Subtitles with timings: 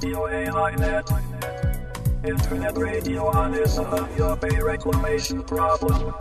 [0.00, 1.10] Radio AI Net.
[2.24, 6.14] Internet radio on is a your pay reclamation problem.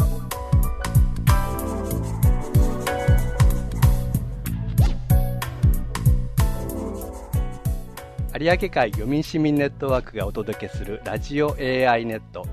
[8.39, 12.47] 有明海漁民市民ネットワークがお届けするラジオ AI ネット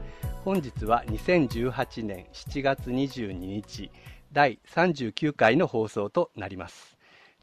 [0.44, 3.90] 本日は2018年7月22日
[4.30, 6.93] 第39回の放送となります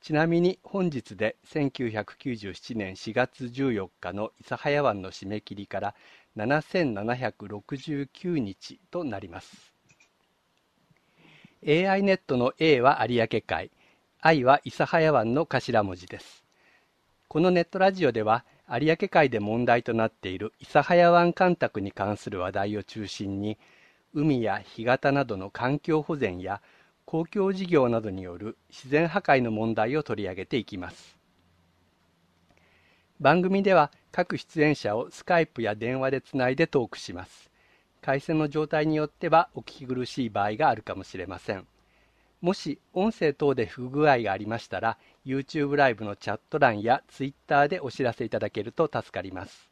[0.01, 5.93] ちなみに本日で1997年4月14日の諫早湾の締め切りから
[6.37, 9.75] 7769日となります。
[11.63, 13.69] AI ネットの A は有明海
[14.21, 16.43] I は諫早湾の頭文字です。
[17.27, 23.59] このネットラジオでは有明海で問題となっている諫早湾干拓に関する話題を中心に
[24.15, 26.59] 海や干潟などの環境保全や
[27.11, 31.17] 公共事業などによる自然破壊の問題を取り上げていきます。
[33.19, 37.51] 番組では各出演者をスカイプや電話でつないでトークします。
[37.99, 41.67] 回線の状態によってはお聞き苦しい場合があるかもしれません。
[42.39, 49.69] もし音声等で不具合がありましたら YouTube ライブのチャット欄や Twitter でお知らせいただけると助かります。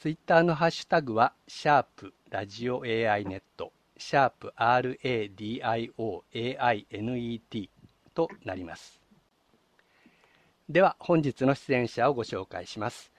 [0.00, 5.88] ツイッターのハッシュタグは、シャープラジオ AI ネット、シャープ RADIOAINET
[8.14, 9.00] となります。
[10.68, 13.10] では、本日の出演者をご紹介します。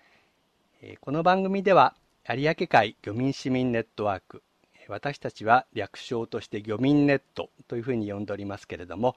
[1.02, 1.96] この番組では、
[2.28, 4.42] 有明海漁民市民ネットワーク、
[4.88, 9.16] 私たちは略称として漁民ネットというふうに呼んでおりますけれども、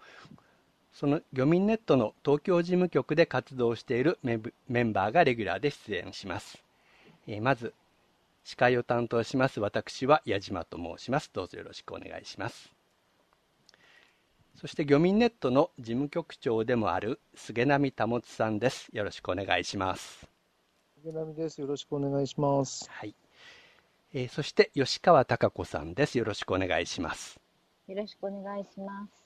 [0.93, 4.37] その漁民ネットの東京事務局で活動しているメ
[4.83, 6.63] ンバーがレギュラーで出演します。
[7.41, 7.73] まず、
[8.45, 11.31] 司会を担当します私は矢島と申します。
[11.33, 12.73] どうぞよろしくお願いします。
[14.57, 18.89] そして漁民ネットの事務局長でもある菅波保さんです。
[18.93, 20.29] よろしくお願いします。
[21.03, 21.61] 菅波です。
[21.61, 22.89] よろしくお願いします。
[22.91, 23.15] はい。
[24.15, 26.19] えー、そして吉川貴子さんです。
[26.19, 27.41] よろしくお願いします。
[27.89, 29.25] よろしくお願いします。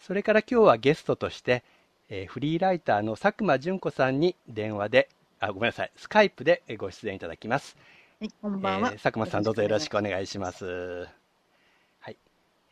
[0.00, 1.62] それから今日はゲストとして、
[2.08, 5.08] えー、フリーライターの佐久間純子さんに電話で
[5.40, 7.76] あ、ごめんなさい、スカイプでご出演いただきます。
[8.20, 8.88] はい、こんばんは。
[8.92, 11.06] えー、佐久間さんどうぞよろしくお願いします。
[12.00, 12.16] はい。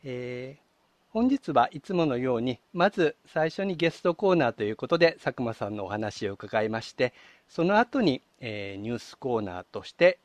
[0.03, 7.15] えー、本日はいつものように、まず最初にゲストコーナーということで、佐久間さんのお話を伺いまして、
[7.49, 10.19] その後に、えー、ニュースコーナーとして、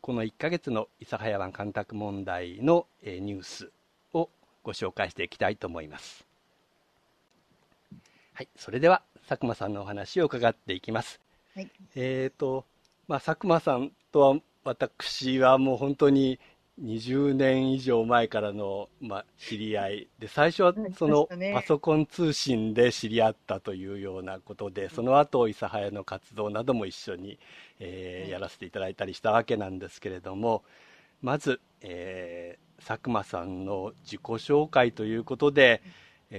[0.00, 3.72] この1ヶ月の諫早湾干拓問題の、えー、ニュース
[4.14, 4.30] を
[4.62, 6.24] ご紹介していきたいと思います。
[8.34, 11.20] はい、それでは佐久間さんのお話を伺っていきます。
[11.54, 12.64] はい、えっ、ー、と、
[13.08, 16.38] まあ、佐久間さんとは、私はもう本当に
[16.82, 20.08] 20年以上前からの、まあ、知り合い。
[20.18, 27.38] で、最初はそのパソコン通信で知り合ったというようなことで、その後、諫早の活動なども一緒に、
[27.78, 30.62] えー、やらせていただいたりしたわけなんですけれども、
[31.22, 35.82] まず、えー、佐久間さんの自己紹介ということで、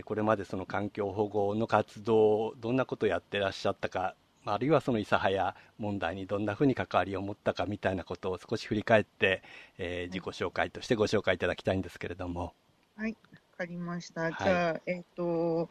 [0.05, 4.15] これまでその環境保護の活動、どんなことをやってらっしゃったか
[4.45, 9.43] あるいはその諫早問題にどんなふうに関わりを持ったかみたいなことを少し振り返って、
[9.77, 12.53] えー、自己紹介としてご紹介いただきたいんですけれども。
[12.95, 13.17] はい、わ
[13.57, 14.21] かりました。
[14.21, 15.69] はい、じゃあ、えっ、ー、と、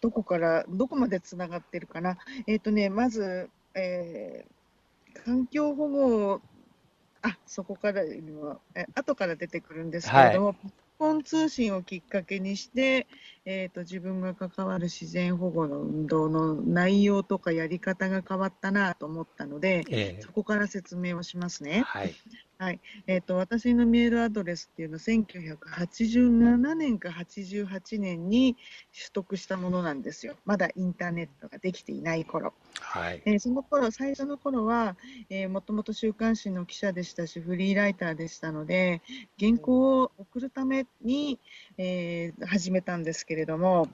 [0.00, 2.18] どこから、どこまでつながってるかな。
[2.46, 6.42] えっ、ー、とね、まず、えー、環境保護、
[7.22, 10.56] あ、そこからは、え後から出てくるんですけれども、はい
[10.98, 13.06] 本通信をきっかけにして、
[13.44, 21.82] えーと、自分が関わる自然保護の運動の内容とかやり方が変わったなと思ったので、えー、そこから説明をしますね。
[21.86, 22.14] はい、
[22.60, 28.54] はいえーと、私のメールアドレスっていうのは1987年か88年に
[28.92, 30.34] 取得したものなんですよ。
[30.44, 32.52] まだインターネットができていない頃。
[32.80, 34.96] はいえー、その頃最初の頃は、
[35.30, 39.02] えー、もともと週刊誌の記者でしたしフリーライターでしたので
[39.38, 41.38] 原稿を送るために、
[41.76, 43.88] えー、始めたんですけれども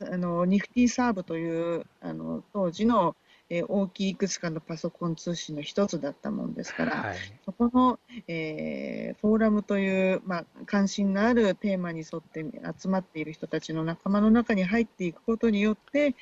[0.00, 3.14] あのニフティサーブというあの当時の
[3.50, 12.44] えー、大きいいくつかのパソコン通信の一つだったもんですから、はい、そこの、えー、フォーラムという、まあ、関心のあるテーマに沿って
[12.78, 16.14] 集まっている人たちの仲間の中に入っていくことによって、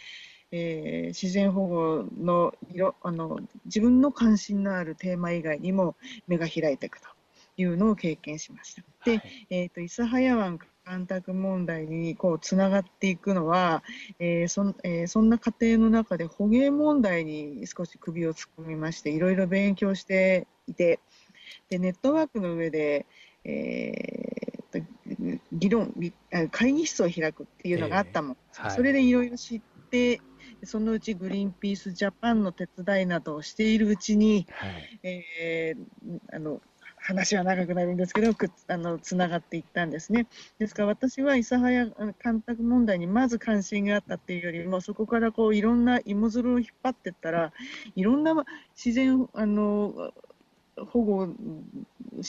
[0.52, 5.96] えー、自然保護の色あの自分の関心のあるテーマ以外にも
[6.28, 7.08] 目が開いていくと
[7.56, 8.82] いうのを経験しました。
[9.04, 13.82] で、はい、えーと、諫早湾干拓問題にこうつながっていくのは、
[14.20, 21.00] えーそえー、そんな過程の中で捕鯨問題に少し首を突っ込みましていろいろ勉強していて
[21.68, 23.04] でネットワークの上で、
[23.44, 25.92] えー、議論
[26.52, 29.60] 会議室を開くっていうのがあったもん、えーはい、それでいろいろ知っ
[29.90, 30.20] て
[30.62, 35.00] そのうちグリーンピースジャパンの手伝いなどをしているうちに、はい。
[35.02, 36.60] えーあの
[37.06, 40.26] 話は長くなるんですけど、くっあのつながっていったんですね。
[40.58, 47.52] ですから私は諫早干拓問題にまず関心があったっていうよりも、そこからこういろんな芋づるを引っ張っていったら、
[47.94, 48.34] いろんな
[48.74, 50.12] 自然あの
[50.76, 51.28] 保護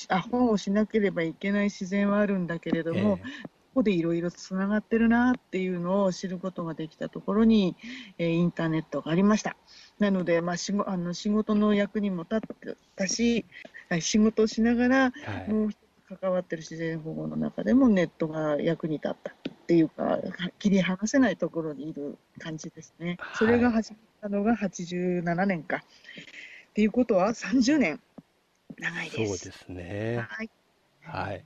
[0.10, 7.76] あ保護しなければいけない自然はあるんだけれども、ええここでいろいろつながってるなっていうのを知ることができたところに、
[8.18, 9.56] えーインターネットがありました。
[10.00, 12.40] なので、まあ、仕事あの仕事の役にも立っ
[12.96, 13.46] たし、はい
[14.02, 15.12] 仕事をしながら、は
[15.48, 15.50] い。
[15.52, 15.70] もう
[16.20, 20.20] 関わってる自然保護の中でもネットが役に立ったっていうか、は
[20.58, 23.18] 切り離せないところにいる感じですね。
[23.20, 25.78] はいそれが始まったのが87年か。
[25.78, 28.00] っていうことは30年
[28.80, 29.42] 長いです。
[29.42, 30.28] そうですね。
[30.30, 30.50] はい。
[31.02, 31.44] はい。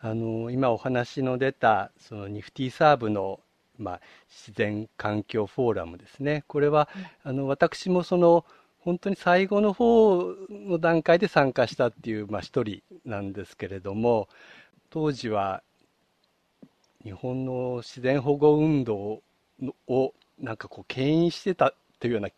[0.00, 3.40] あの、今お話の出た、そのニフティサーブの、
[3.78, 6.44] まあ、自然環境フォーラムですね。
[6.46, 6.88] これは、
[7.22, 8.44] あの、私もその、
[8.84, 14.28] 本当に最後の方の段階で参加したっていう、まあ、一人なんですけれども、
[14.90, 15.62] 当時は、
[17.04, 19.22] 日本の自然保護運動
[19.60, 22.28] のを、なんかこう、牽引してたというような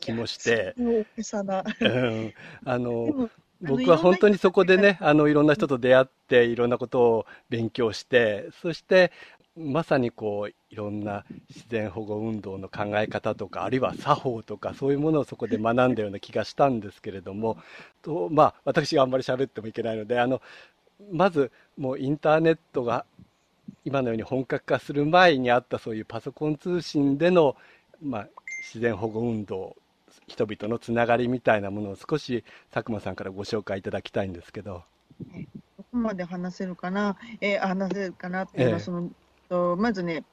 [0.00, 1.62] 気もして、大げさな。
[1.80, 2.34] うん、
[2.64, 9.12] あの、僕は本当にそこでね、あの、いろんな人と出会って、いろんなことを勉強して、そして、
[9.56, 17.56] まさにこう、いろんな自然保護運動の考え方とか、あるいは作法とか、そういうものをそこで学んだような気がしたんですけれども、
[18.02, 20.42] と、まあ、私があんまり喋ってもいけないので、あの、
[21.12, 23.04] まず、もうインターネットが
[23.84, 27.56] 今のように本格化する前にあったそういうパソコン通信での、
[28.02, 28.28] まあ、
[28.62, 29.76] 自然保護運動、
[30.26, 34.82] 人々のつながりみたいなものを少し佐久間さんからご紹介いただきたいんですけど。
[35.78, 39.10] どこまで話せるかな、えー話せるかなっていうのは、ええその
[39.48, 40.24] とまずね、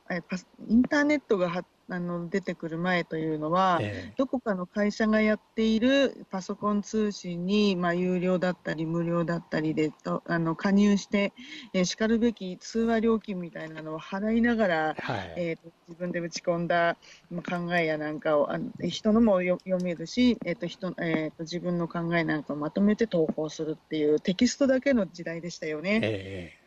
[0.68, 11.34] インターネットがはあの出てくる前というのは、えどこかの会社がやっているパソコン通信に、まあ、有料だったり無料だったりでとあの加入して、
[11.74, 15.34] えーしかるべき通話料金みたいなのを払いながら、えはい。
[15.36, 16.96] えーと自分で打ち込んだ
[17.30, 26.00] まあ考えやなんかをあの人のもよ読めるし、えーと人えーと自分の考えなんかをまとめて投稿するっていうテキストだけの時代でしたよね。
[26.02, 26.61] え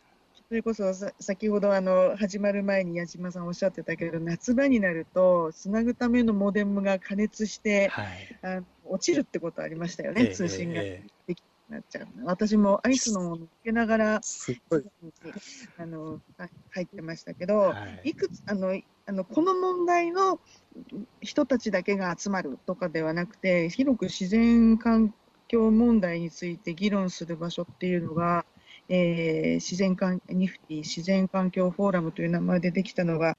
[0.49, 8.39] それこそさ先ほどあの始まる前に矢島さんおっしゃってたけど夏場になるとつなぐためのモデムが加熱しえてはい。
[8.43, 12.07] あの落ちるってことありましたよね、ええ通信がええできなっちゃう。
[12.25, 14.85] 私もアイスのものをつけながらすっごい。
[15.79, 20.39] あのあ入ってましたけど、はいいくつあのあのこの問題の
[21.23, 25.15] 人たちだけが集まるとかではなくて広く自然環
[25.49, 28.45] 境問題について議論する場所っていうのが、
[28.89, 33.37] えー自然環ニフティ自然環境フォーラムという名前でできたのが、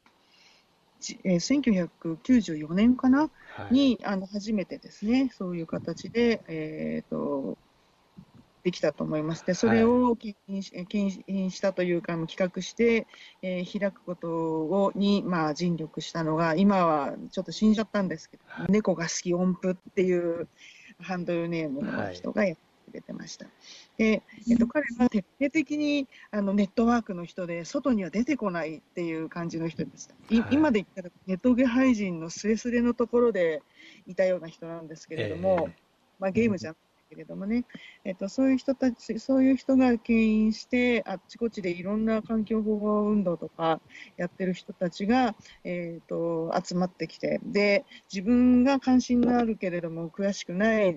[0.99, 3.29] じえー1994年かな？
[3.55, 3.73] はい。
[3.73, 7.57] にあの初めてですねそういう形で、えー、と
[8.63, 9.45] できたと思います。
[9.45, 10.71] でそれを牽引し
[11.51, 13.05] したというか企画して、
[13.43, 20.47] えー開くことをに、まあ、尽力したのが今はちょっと死んじゃったんですけど、はい猫が好き音符っていう
[20.99, 22.61] ハンドルネームの人がやって
[22.95, 23.45] くれてました。
[23.97, 30.15] でえっと、彼は徹底的にあのネットワークの人で外には出てこないっていう感じの人でした。
[30.29, 33.61] いはい今で言ったらネトゲ廃人のスレスレのところで
[34.07, 35.75] いたような人なんですけれども、え
[36.19, 36.77] まあ、ゲームじゃない
[37.09, 37.65] けれどもね、
[38.03, 43.79] えっと、そういう人たち、そういう人が牽引して、あっちこっちでいろんな環境保護運動とか
[44.17, 50.95] やってる人たちが、えっと、集まってきて、で、自分が関心があるけれども、詳しくない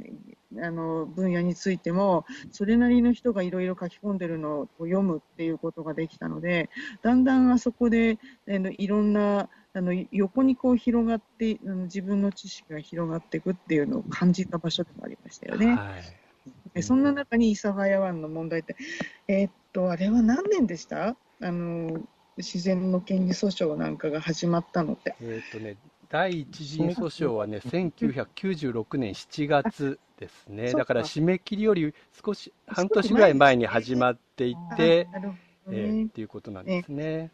[0.56, 6.70] あの分野についても、それなりの人がいろいろ書き込んでるのを読むっていうことができたので、
[7.02, 15.74] だんだんあそこで、あのいろんなあの横にこう広がって自分の知識が広がっていくっていうのを感じた場所でもありましたよね。
[15.74, 16.02] はい。
[16.72, 18.76] でそんな中に諫早湾の問題って、
[19.28, 21.08] えーっとあれは何年でした？
[21.08, 21.16] あ
[21.52, 22.00] の
[22.38, 25.14] 自然の権利訴訟なんかが始まったのって。
[25.20, 25.76] えっとね、
[26.10, 30.72] 第一陣訴訟はね、1996年7月ですね。
[30.72, 35.32] だから締め切りより少し、半年ぐらい前に始まっていて、えー
[35.68, 37.30] ねっていうことなんですね。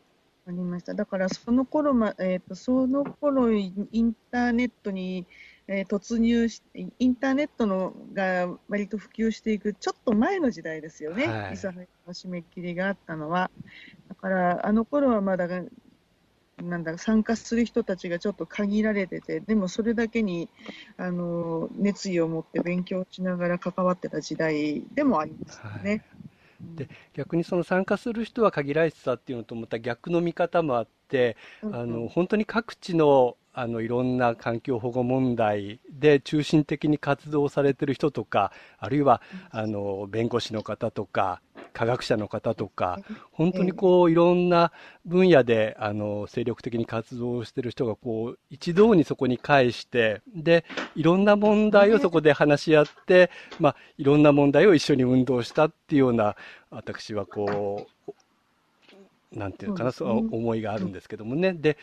[0.46, 0.92] ありました。
[0.94, 5.26] だからその頃ま、えー、とその頃インターネットに、
[5.68, 11.56] えー突入し、インターネットのが割と普及していくちょっと前の時代ですよね、はい
[12.06, 13.50] の締め切りがあったのは。
[14.08, 15.48] だからあの頃はまだ
[16.64, 20.48] なんだ参加する人たちがちょっと限られてて、でもそれだけに
[20.96, 26.04] あの熱意を持って勉強しながら関わってた時代でもありますよね。
[26.76, 41.40] で逆にその参加する人は限られてたっていうのとまた逆の見方もあって、うんあの本当に各地のあのいろんな環境保護問題で中心的に活動されてる人とか、あるいはあの弁護士の方とか、
[41.74, 43.00] 科学者の方とか、
[43.32, 44.72] 本当にこういろんな
[45.04, 50.64] 分野であの精力的に活動してる人がこう一堂にそこに返して、で、
[50.94, 56.36] いろんな問題をそこで話し合って、まあ、いろんな問題を一緒に運動したっていうような、
[56.70, 58.12] 私はこう、
[59.38, 61.52] なんていうのかな、その思いがあるんですけどもね。
[61.54, 61.76] で、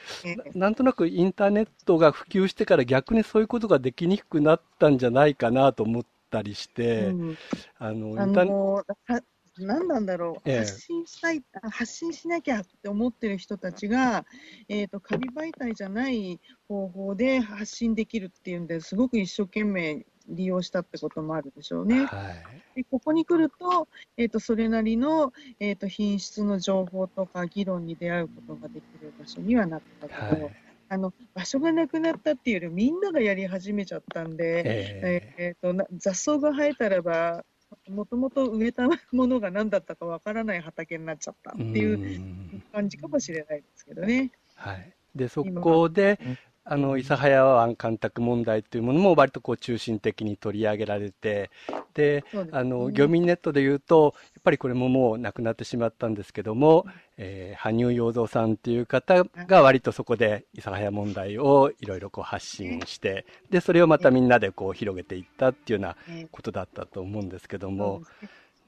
[0.56, 7.38] なんとなくインターネットが普及してから逆にそういうことができにくくなったんじゃないかなと思ったりして、うん、
[7.78, 8.84] あの、インターネッ
[9.20, 9.24] ト、
[9.58, 14.26] 何なんだろう、ええ、発信したい、発信しなきゃって思ってる人たちが、
[14.70, 22.06] えっ、ー、と、紙媒体じゃない方法で発信できるっていうんですごく一生懸命利用したってこともあるでしょうね。
[22.06, 22.32] は
[22.76, 30.56] い、でここに来ると、えーと、それなりの、えーと、品質の情報とか議論に出会うことができる場所にはなったけど、はい、
[30.90, 37.44] あの場所がなくなったっていうよりみんながやり始めちゃったんで、えー、えーと雑草が生えたらば
[37.92, 44.32] もともと植えたものが何だったかわからない畑になっちゃったっていう感じかもしれないですけどね。
[44.56, 46.20] はい、でそこで、
[46.64, 51.50] あの、諫早湾干拓問題というものも割とこう中心的に取り上げられて、
[51.94, 56.86] で、でね、あの、漁民ネットで言うと、やっぱりこれももうなくなってしまったんですけども、
[57.18, 68.04] えー、羽生洋三さんっていう方が割とそこで諫早問題をいろいろこう発信して、で、それをまたみんなでこう広げていったっていうようなことだったと思うんですけども、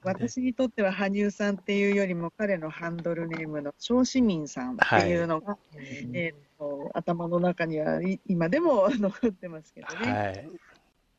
[0.04, 6.54] 私にとっては羽生さんっていうよりも彼のハンドルネームの小市民さんっていうのが、はい、えー
[6.94, 10.12] 頭の中には今でも残ってますけどね。
[10.12, 10.50] はい。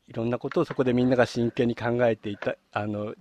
[0.09, 3.15] いろんなことをそこでみんなが真剣に考えていた、あの、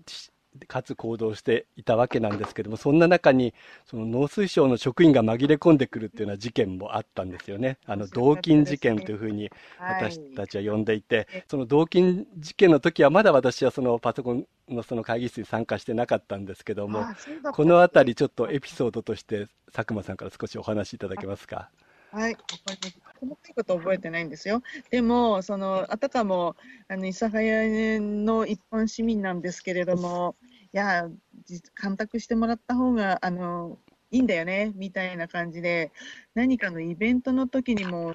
[0.67, 3.53] かつ行動していたわけなんですけども、そんな中に、
[3.85, 7.77] その農水省の職員が紛れ込んでくるっていうような事件もあったんですよね。
[7.85, 17.05] あの、同金事件というふうに私たちは呼んでいて、はい、その同金事件の時はまだ私はそのパソコンのその会議室に参加してなかったんですけども、
[17.53, 21.69] このあたりちょっとエピソードとして佐久間さんから少しお話しいただけますか？
[22.13, 22.37] はい、
[23.19, 24.61] 細かいこと覚えてないんですよ。
[24.91, 26.55] でも、そのあたかも
[26.87, 30.35] あの諫早の一般市民なんですけれども、
[30.73, 31.09] いや、
[31.73, 33.79] 干拓してもらった方があの
[34.11, 35.91] いいんだよねみたいな感じで、
[36.35, 38.13] 何かのイベントの時にも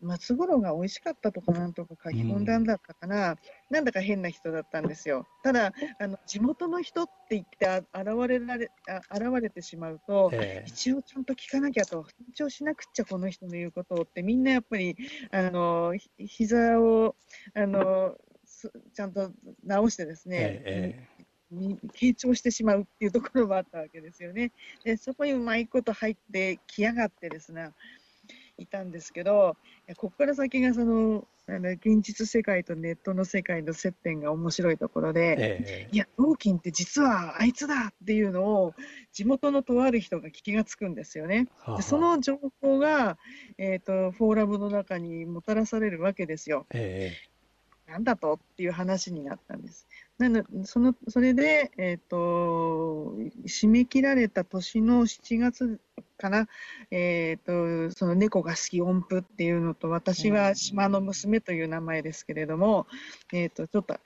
[0.00, 3.36] 松五郎が美味しかったとかなんとか書き込んだんだったかな、うん、
[3.70, 5.26] なんだか変な人だったんですよ。
[5.42, 14.96] ただ、あの地元の人って言って現れられあ現れてしまうと、えー、一応ちゃんと聞かなきゃと、緊張しなくっちゃ、この人の言うことをって、みんなやっぱり、
[15.30, 17.16] あの膝を
[17.54, 18.16] あの
[18.94, 19.30] ちゃんと
[19.64, 21.18] 直してですね、えー
[21.50, 24.52] 傾聴してしまうっていうところもあったわけですよね。
[24.84, 27.70] でそこにうまいこと入ってきやがってですね、
[28.58, 29.56] いたんですけど、
[29.96, 38.74] ここから先がその、あの現実世界とネットの世界の接点が面白いところで、えー、いや、納金って実はあいつだっていうのを
[39.12, 41.48] 地元のとある人が気がつくんですよね。
[41.60, 43.16] ははでその情報が、
[43.56, 46.66] えーと、フォーラムの中にもたらされるわけですよ。
[46.74, 48.34] えー、なんだと？
[48.34, 49.86] っていう話になったんです。
[50.18, 53.14] なのそのそれで、えーと、
[53.46, 55.80] 締め切られた年の7月
[56.16, 56.48] かな、
[56.90, 62.88] えーと、その猫が好き音符っていうのと私は島の娘という名前ですけれども、
[63.32, 63.96] えーと、ちょっと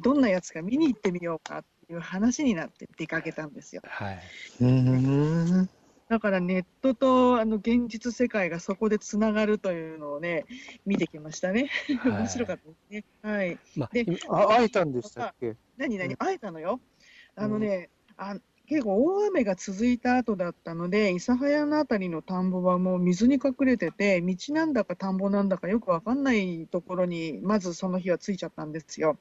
[0.00, 3.82] どんなやつか見に行ってみようかっていう話になって出かけたんですよ。
[3.84, 4.22] はい、
[4.62, 5.68] うん
[6.10, 10.44] だからネットとあの現実世界がそこでつながるというのをね、
[10.84, 11.68] 見てきましたね。
[12.00, 13.04] はい、面白かったですね。
[13.22, 13.58] はい。
[13.76, 15.54] まあ、で、あ会えたんでしたっけ？
[15.76, 16.16] 何何？
[16.16, 16.80] 会えたのよ。
[17.36, 18.36] あのね、うん、あ
[18.66, 29.16] 結構大雨が続いた後だったので、諫早の辺りの田んぼはもう水に隠れてて、道なんだか田んぼなんだかよくわかんないところに、まずその日は着いちゃったんですよ。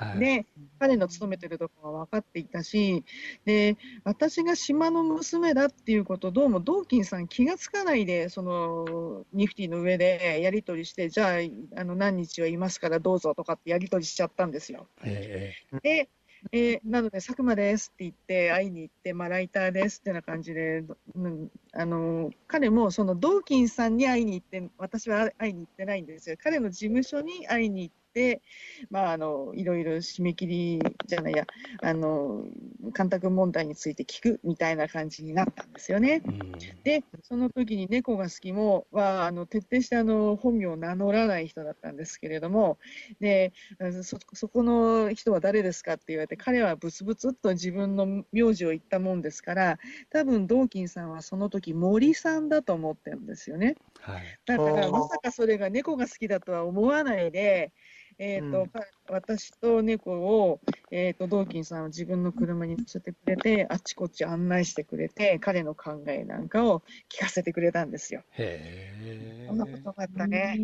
[0.00, 0.46] はい、で、
[0.78, 3.04] 彼の勤めてるところが分かっていたし、
[3.44, 14.88] で、私が島の娘だっていうこと、どうもドーキンさん気がつかないで、その、ニフティの上でやり取りして、じゃあ、あの、何日はいますからどうぞとかってやり取りしちゃったんですよ。
[15.04, 16.08] えー、で、
[16.52, 20.82] えー、なので、佐久間ですって言って、会いに行って、まあ、ライターですってな感じで、
[21.14, 26.36] うん、あの彼もそのドーキンさんに会いに行って、私は会いに行ってないんですよ。
[26.42, 28.42] 彼の事務所に会いに行っで、
[28.90, 31.46] まあ、あのいろいろ締め切りじゃないや
[31.82, 32.44] あの
[32.92, 36.22] 干拓問題について聞くみたいな感じになったんですよね。
[36.24, 36.52] うん
[36.82, 42.78] でその時に猫が好きもはあの徹底してあの本名を名乗らない人だったんですけれども
[43.20, 43.52] で
[44.02, 49.78] そそこの人は誰ですかって言われて彼はブツブツっと自分の名字を言ったもんですから
[50.10, 53.76] 多分ドーキンさんはその時森さんだと思ってるんですよね。
[54.00, 54.22] はい。
[54.46, 57.72] だからまさかそれが猫が好きだとは思わないで、
[58.22, 60.60] えーとうんか私と猫を、
[60.90, 68.22] えー、とドーキンさんは自分の車に乗せてくれてあっちこっち案内してくれて彼の考えなんかを聞かせてくれたんですよ。
[68.32, 70.58] へそんなことがあったね。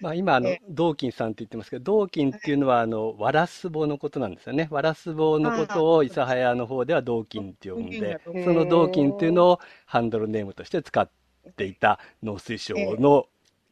[0.00, 4.68] まあ、今あのえ、ドーキンさんって言ってますけど、ドーキンっていうのは、あの、ワラスボのことなんですよね。
[4.70, 11.08] ワラスボのことを、諫早の方ではドーキンって呼んでそのドーキンっていうのをハンドルネームとして使っ
[11.56, 13.26] ていた農水省の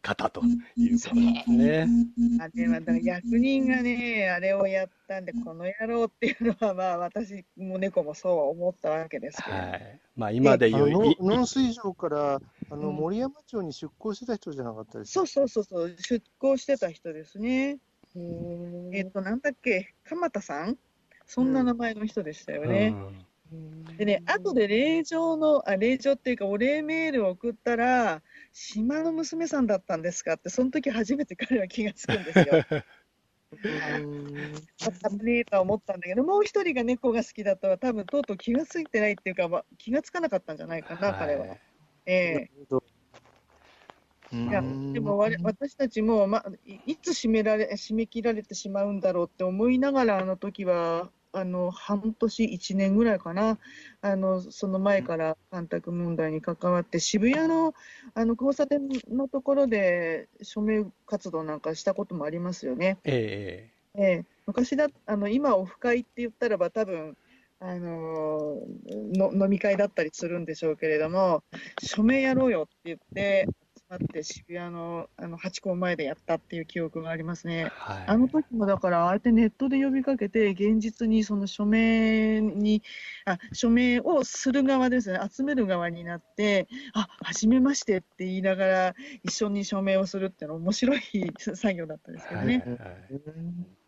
[0.04, 0.42] 方と
[0.76, 1.88] いうことなんですね。
[2.38, 10.00] あれはだから役人がね、あれをやったんで、この野郎っていうのは、まあ、私も猫もそう思ったわけですけど、はい。
[10.14, 11.16] まあ、今であの言う、い。
[11.20, 12.96] 農農水省からあのうん。
[12.96, 17.78] 森山町に出向してた人じゃなかったですそうそうそうそう、出向してた人ですね。
[18.14, 20.76] うえっと、なんだっけ、鎌田さん？
[21.26, 22.94] そんな名前の人でしたよね。
[23.96, 28.20] でね、後で令状の、あ、令状っていうか、お礼メールを送ったら、
[28.54, 32.46] 島の娘さんだったんですかって、その時初めて彼は気がつくんですよ。
[33.58, 41.46] 危ねえとは思ったんだけど、もう一人が猫が好きだとは、多分とうとう気がついてないっていうか、まあ、気がつかなかったんじゃないかな、彼は。
[42.06, 42.50] ええ
[44.32, 53.58] いやでも私たちも、ま、いいつ締められ締め切られてしまうんだろうって思いながら、あの時はあの半年、1年ぐらいかな、
[54.00, 57.74] あのその前から干拓問題に関わって、渋谷の
[58.14, 62.98] あの交差点のところで署名活動なんかしたこともありますよね。
[63.04, 64.00] ええ。
[64.00, 67.16] ええ、昔だあの今、オフ会って言ったらば、多分
[67.58, 68.60] あの
[69.12, 71.42] の飲み会だったりするんでしょうけれども、
[71.82, 73.48] 署名やろうよって言って、
[73.96, 77.70] って渋谷のあのハチ公前でやったっていう記憶がありますね。
[77.76, 78.04] はい。
[78.06, 82.82] あの時もだから、あえてネットで呼びかけて、現実にその署名に、
[83.24, 91.00] あ署名をする側ですね、集める側になって、あ初めましてって言いながら、一緒に署名をするっていうのは面白い
[91.38, 92.64] 作業だったですけどね。
[92.66, 93.83] はいはい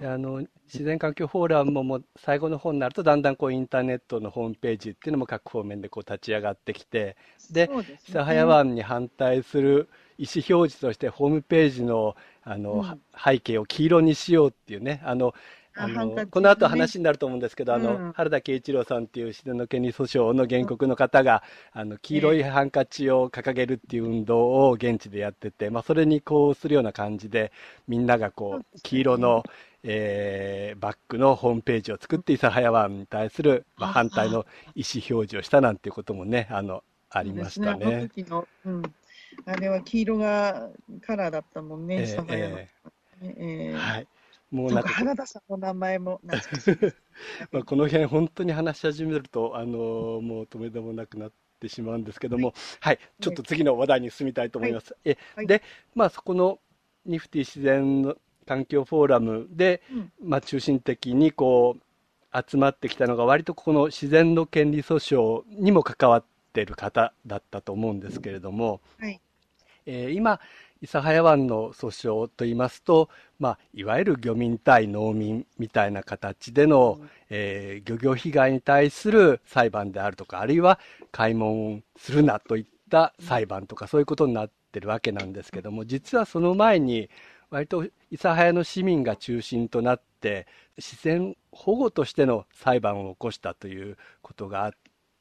[0.00, 7.16] であの自然環境フォーラムももう最後の方になるとだんだんこうインターネットのホームページっていうのも各方面でこう立ち上がってきて
[7.50, 12.80] で諫早湾に反対する意思表示としてホームページのあの、うん。
[12.80, 15.34] は背景を黄色にしようっていうねあの
[15.76, 18.12] あのこの後話になると思うんですけど、あのうん。
[18.12, 27.52] 原田慶一郎さんっていう自然の権利訴訟の原告の方が、あの黄色いハンカチを掲げるっていう運動を現地でやってて、まあ、それにこうするような感じで
[27.86, 29.44] みんながこう黄色の、
[29.82, 36.62] えーバックのホームページを作って諫早湾に対する、まあ、あ反対の意思表示をしたなんていうこともねあ。
[36.62, 37.86] のありましたね。
[37.86, 38.08] あのね。
[38.14, 38.82] 時の、うん、
[39.44, 40.70] あれは黄色が
[41.02, 42.68] カラーだったもんね、ええ諫早のえ
[43.22, 43.34] え。
[43.72, 44.08] えはい。
[44.50, 46.20] もうそうんなかか原田さんの名前も。
[47.52, 54.96] まあ、この辺本当に話し始めると、あのもう止めどもなくなってしまうんですけども、はい、ちょっと次の話題に進みたいと思います。
[55.04, 55.46] えはい。
[55.46, 55.62] で、
[55.94, 56.60] まあ、そこの
[57.04, 60.12] ニフティ自然の環境フォーラムで、うん。
[60.22, 69.20] まあ、中心的にこう集まってきたのが、割とこの自然の権利訴訟にも関わっている方だったと思うんですけれども、はい。
[69.86, 70.40] えー今、
[70.82, 80.78] 諫早湾の訴訟といいますと、まあ、いわゆる漁民対農民みたいな形での、えー漁業被害に対する裁判であるとか、あるいは
[81.12, 87.10] 開門するなといった裁判とか、そういうことになってるわけなんですけども、実はその前に、
[87.50, 94.72] 割と諫早の市民が中心となって、自然保護としての裁判を起こしたということがあっ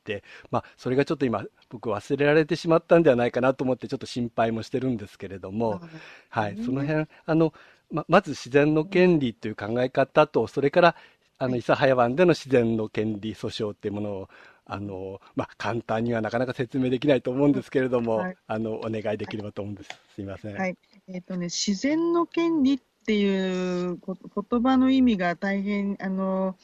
[0.03, 5.81] て、まあ、それがちょっと今、僕忘れられてしまったんではないかなと思って、ちょっと心配もしてるんですけれども、
[6.29, 7.53] はい、その辺あの
[7.91, 10.95] ままず自然の権利という考え方と、それから
[11.37, 14.29] あの諫早湾での自然の権利訴訟というものを
[14.65, 19.89] あの、まあ、簡単にはなかなか説明できないと思うんですけれども、はいあのお願いできればと思うんです。
[20.15, 20.55] すいません。
[20.55, 20.77] はい
[21.11, 26.55] えっ、とね、自然の権利っていうこ言葉の意味が大変、あの、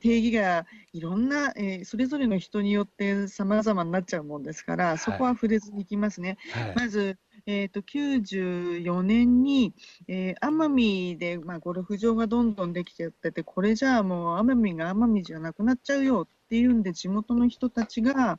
[0.00, 6.36] 定義がいろんな、えーそれぞれの人によって様々になっちゃうもんですから、そこは触れずにいきますね。
[6.52, 9.72] はいまず、えー、と94年に、
[10.08, 18.36] えー奄美で、まあ、ゴルフ場がどんどんできちゃってて、これじゃあもう奄美が奄美じゃなくなっちゃうよっっていうんで、地元の人たちが、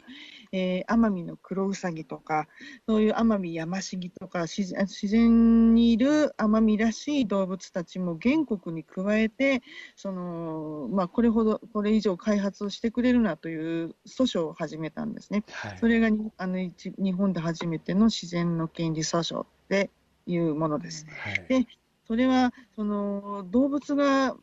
[0.51, 2.49] えー、奄美のクロウサギとか、
[2.85, 4.65] そういう奄美ヤマシギとか自
[5.07, 9.63] 然、にいる奄美らしい動物たちも原告に加えて、
[9.95, 15.45] その、まあ、これほど、これ以上開発をしてくれるなという訴訟を始めたんですね。
[15.49, 19.89] はい、それがあの日本で初めての自然の権利訴訟で
[20.25, 21.05] いうものです。
[21.07, 21.65] はい、で
[22.11, 24.35] それはその動物が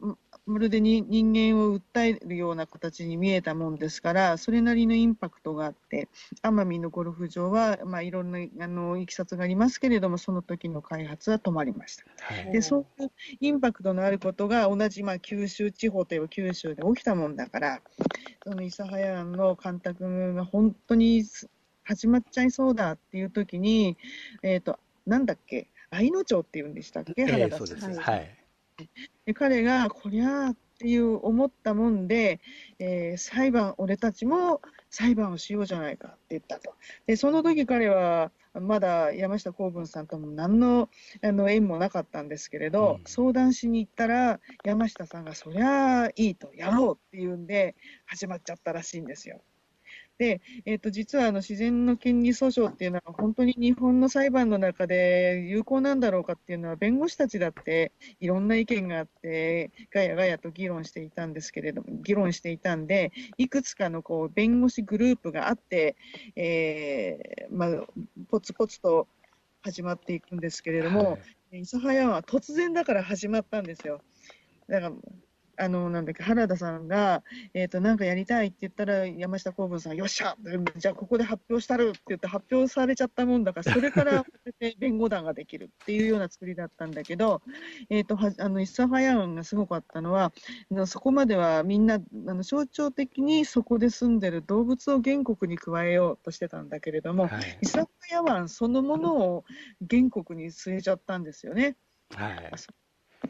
[0.48, 6.08] まるでに人間を訴えるような形に見えたもんですから、それなりのインパクトがあって、
[6.42, 12.04] 奄美のゴルフ場は、まあ、いろんなあのいきさつがありますけれども、その時の開発は止まりました。
[12.24, 17.82] はい、でそういうインパクトのあることが同じ、まあ、九州地方といえば九州で起きたもんだから、
[18.44, 21.24] その諫早湾の干拓が本当に
[21.84, 23.96] 始まっちゃいそうだっていう時に、
[24.42, 27.94] えっ、ー、と、なんだっけ、愛野町って言うんでしたっけ、原田さん。
[27.94, 28.37] はい
[29.26, 32.40] で彼がこりゃあっていう思ったもんで、
[32.78, 34.60] えー、裁判俺たちも
[34.90, 36.74] 裁判をしようじゃないかって言ったと
[37.06, 40.88] でその時彼はまだ山下幸文さんとも何の
[41.22, 49.42] あの縁もなかったんですけれど、うん、相談しに行ったら山下さんがそりゃあいいとやろうっていうんで始まっちゃったらしいんですよ。
[50.18, 65.94] で、えーと、実はあの自然の権利訴訟っていうのは本当に日本の裁判の中で有効なんだろうかっていうのは弁護士たちだっていろんな意見があってガヤガヤと議論していたんですけれども議論していたんでいくつかのこう弁護士グループがあって、
[66.34, 67.68] えーまあ、
[68.28, 69.06] ポツポツと
[69.62, 71.18] 始まっていくんですけれども、は
[71.52, 74.00] い、諫早は突然だから始まったんですよ。
[74.68, 74.92] だから
[75.58, 80.36] あの、なんだっけ、原田さんが、えっ、ー、と、なんかやりたいって言ったら、山下公文さん、よっしゃ
[80.76, 84.24] じゃあここで発表したるって言って発表されちゃったもんだから、それから
[84.78, 87.42] 弁護団ができるっていうような作りだったんだけど、
[87.90, 90.32] えっ、ー、と、はあの、一茶早ンがすごかったのは、
[90.86, 92.00] そこまではみんな、あ
[92.34, 99.44] の象徴的にそこで住んでる動物を原告に加えようとしてたんだけれども、はい、諫早湾そのものを
[99.90, 101.76] 原告に据えちゃったんですよね。
[102.14, 102.50] はい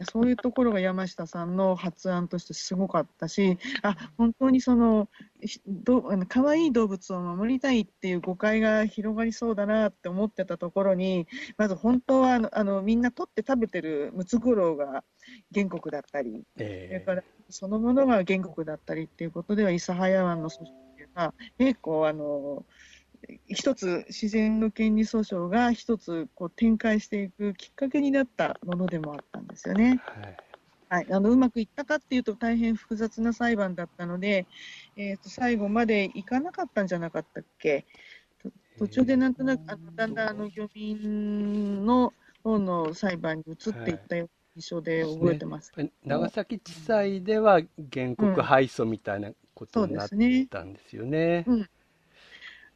[0.04, 5.08] そういうところが山下さんの発案としてすごかったし、あ本当にその
[5.66, 15.04] ど可愛い動物を守りたいっていう誤解が広がりそうだなって思ってたところに、まず本当はあのみんな取って食べてるムツゴロウが
[15.54, 22.64] 原告だったり、えー、それからそのものが原告だったりっていうことでは、諫早湾の組織っていうのは、結構あの、
[23.48, 30.00] 一つ自然の権利訴訟が一つこう展開していくきっかけになったものでもあったんですよね。
[30.90, 34.46] はい、はい、あのうまくいったかっていうと大変複雑な裁判だったので、
[34.96, 37.86] えー、と最後までいかなかったんじゃなかったっけ？
[38.78, 42.12] 途中でなんとなくあのだんだんあの漁民の
[42.44, 47.60] 方の裁判に移っていったような印象で覚えてます、ね、長崎地裁では
[47.92, 50.08] 原告敗訴みたいなことになっ
[50.48, 51.44] たんですよね。
[51.48, 51.70] うん、うん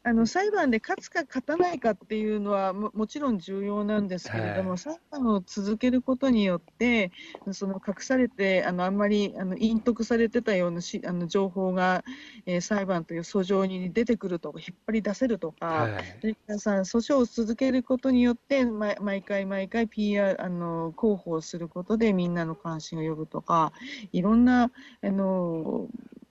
[0.05, 7.12] あの裁判で勝つか勝たないかっていうのはももちろん重要なんですけれども、はい、裁判を続けることによって、
[7.53, 12.03] その隠されて、あのあんまりあの隠匿されてたようなしあの情報が、
[12.47, 23.73] えー、裁判という訴状に出てくるとか、引っ張り出せるとか、はい、それからさ訴訟を続けることによって、ま、毎回毎回 PR あの広報することでみんなの関心を呼ぶとか、
[24.12, 25.87] いろんなあの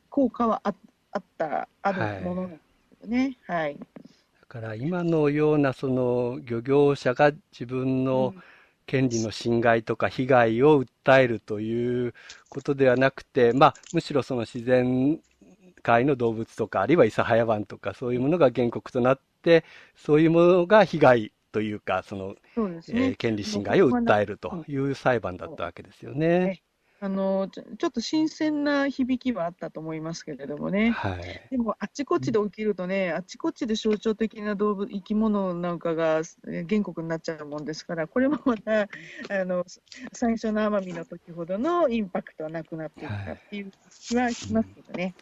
[0.10, 0.74] 効果はあ
[1.14, 2.71] あったあるものなんです。
[3.08, 3.38] ね。
[3.48, 3.78] はい。
[3.78, 8.34] だから今のようなその漁業者が自分の
[8.86, 12.14] 権利の侵害とか被害を訴えるという
[12.50, 15.20] ことではなくて、まあ、むしろその自然
[15.82, 26.62] 界の動物とか、あるいは諫早湾とか、そういうものが原告となって、そういうものが被害というか、その、そね、えー、権利侵害を訴えるという裁判だったわけですよね。
[27.04, 36.22] あのちょちょっと新鮮な響きはあったと思いますけれどもね、はい、でもあっちこっちで起きるとね、あっちこっちで象徴的な動物生き物なんかが
[36.70, 38.88] 原告になっちゃうもんですから、これもまたあ
[39.46, 39.66] の
[40.14, 45.16] 最初の奄美の時ほどのインパクトはなくなっていったっていう気はしますけどね。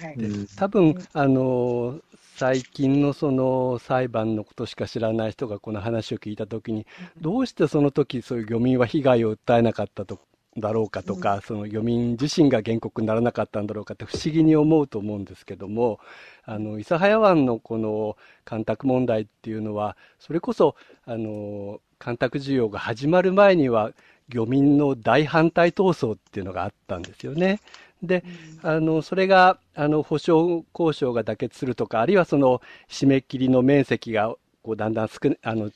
[0.00, 0.16] はい、
[0.56, 2.00] 多分あの
[2.36, 6.86] 最近のその裁判のことしか知らない人がこの話を聞いたときに、
[7.20, 10.20] どうしてその時そういう漁民は被害を訴えなかったと
[10.60, 16.00] だろうかとか、うん、その漁民自身が原告にならなかったんだろうかって不思議に思うと思うんですけども、
[16.44, 23.92] あの、諫早湾のこの干拓問題っていうのは、それこそ、あの、干拓事業が始まる前には、
[24.28, 27.60] 漁民の大反対闘争っていうのがあったんですよね。
[28.02, 28.24] で、
[28.62, 35.70] あの、それが、あの、保証交渉が妥結するとか、あるいはその、締め切りの面積が、こう、だんだん少あの、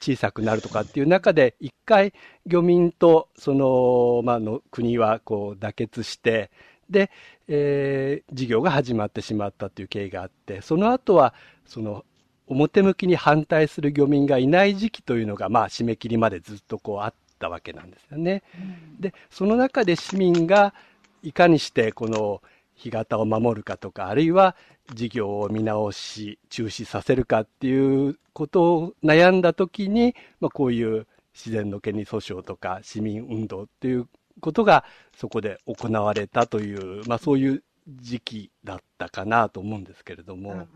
[0.00, 2.12] 小さくなるとかっていう中で、一回
[2.46, 6.50] 漁民とその、まあの国はこう妥結して、
[6.90, 7.10] で、
[7.48, 11.34] えー、事業が始まってしまったという経緯があって、その後は、
[11.66, 12.04] その、
[12.46, 18.42] 表向きに反対する漁民がいない時期というのが、まあ、締め切りまでずっとこうあったわけなんですよね。
[19.00, 20.74] で、その中で市民が
[21.22, 22.42] いかにしてこの
[22.82, 24.56] 干潟を守るかとか、あるいは
[24.94, 34.08] 事業を見直し、中止させるかっていうことを悩んだ時に、まあ、こういう自然の権利訴訟とか市民運動っていう
[34.40, 34.84] ことが
[35.16, 40.66] そこで行われたという、まあ、そういう時期だったかなと思うんですけれども。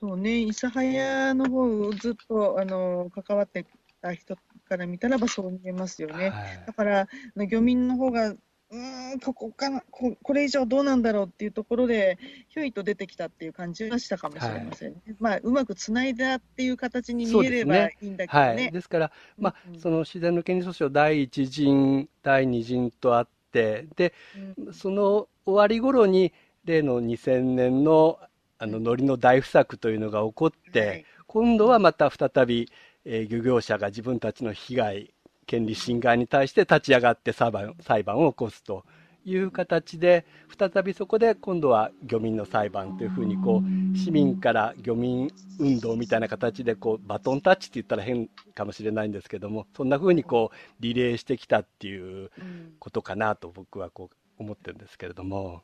[0.00, 3.64] そうね、諫早の方ずっとあの関わって
[4.02, 4.36] た人
[4.68, 6.28] から見たらばそう見えますよね。
[6.28, 8.34] はい、だから漁民の方が
[8.74, 18.54] うんここかなここれ以上どうなんだろうっていうところでひょいと出てきたっていう感じはしたかもしれませんね、はい、まあ、うまくつないだっていう形に見えればいいんだけどね。
[18.56, 24.12] ですねはい、ですから、まあ、うん、その自然の権利訴訟第一陣第二陣とあってで、
[24.58, 26.32] うん、その終わり頃に
[26.64, 28.18] 例の2000年の
[28.58, 32.68] あの海苔の大不作というのが起こって、はい、今度はまた再び、
[33.04, 35.13] えー、漁業者が自分たちの被害
[35.44, 38.84] 権利侵害に対して立ち上がって裁判裁判を起こすと
[39.24, 40.26] いう形で
[40.56, 52.30] 再びそこで今度は漁民の裁判というふうにこう市民から漁民運動みたいな形でこうバトンタッチって言ったら変かもしれないんですけどもそんなふうにこうリレーしてきたっていう
[52.78, 55.62] ことかなと僕はこう思ってるんですけれども。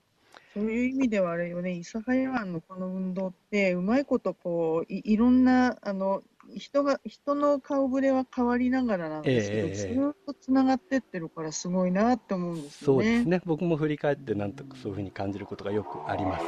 [0.54, 6.22] そういう意味ではあれよね、諫早湾のこの運動って、うまいことこういいろんなあの
[6.56, 12.98] 人が人の顔ぶれは変わりながらなんですけど、えー、ずっとつながってってるからすごいなって思うんですよね。
[12.98, 13.40] そうですね。
[13.44, 16.44] 僕も振り返ってなんとかそういうふうに感じることがよくあります。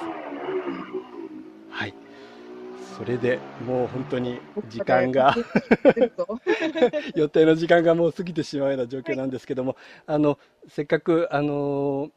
[1.70, 1.94] はい。
[2.96, 5.34] それでもう本当に時間が
[7.14, 10.38] 予定の時間がもう過ぎてしまうような状況なんですけども、はい、あの
[10.68, 12.10] せっかくあの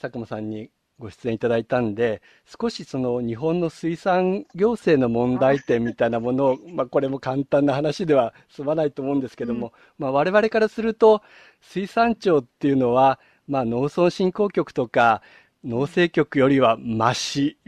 [0.00, 2.22] 佐久間さんにご出演いただいたんで、
[2.60, 9.72] 少しその日本の水産行政の問題点みたいなものを、 まあこれも簡単な話では済まないと思うんですけども、うん、
[10.04, 11.22] まあ我々からすると、
[11.60, 15.22] 水産庁っていうのは、まあ農村振興局とか
[15.64, 17.58] 農政局よりはまし、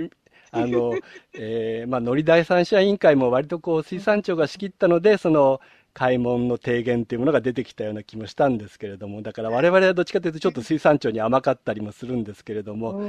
[0.51, 0.95] あの、
[1.35, 5.61] えー、まあ、農林第三者委員会も割とこう、水産庁が仕切ったので、その、
[5.99, 13.03] 開門の提言というものが出てきたような気もしたんですけれども、だから我々はどっちかというとちょっと水産庁に甘かったりもするんですけれども、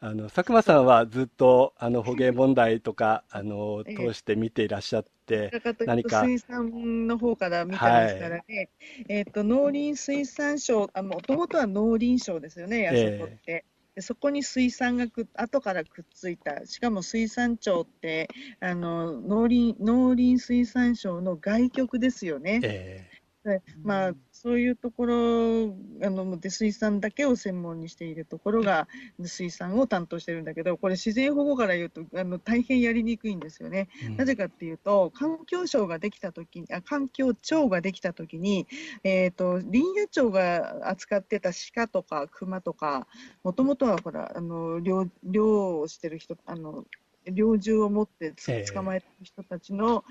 [0.00, 5.50] あの、佐久間さんはずっと、あの、捕鯨問題とか、あの、通して見ていらっしゃって、
[5.80, 6.22] 何か。
[6.24, 8.68] 水産の方から見てますからね、はい、
[9.10, 13.52] えっ、と、農林水産省、もともとは農林省ですよね、あそこって。
[13.52, 22.60] えーでそこに水産がく後からくっついた、しかも水産庁ってあの農林農林水産省の外局ですよね。
[22.62, 28.88] えーまあ、そういうところあので水産だけを専門にしているところが
[29.22, 33.88] 水産を担当してるんだけどこれ自然保護から言うとあの大変やりにくいんですよね。
[34.06, 38.66] うん、なぜかっていうと環境省ができた時あ環境庁ができた時に、
[39.04, 43.06] えーと、林野庁が扱ってた鹿とか熊とか
[43.42, 46.84] もともとはほらあの猟猟をしてる人あの
[47.26, 48.32] 猟銃を持って
[48.72, 50.04] 捕まえた人たちの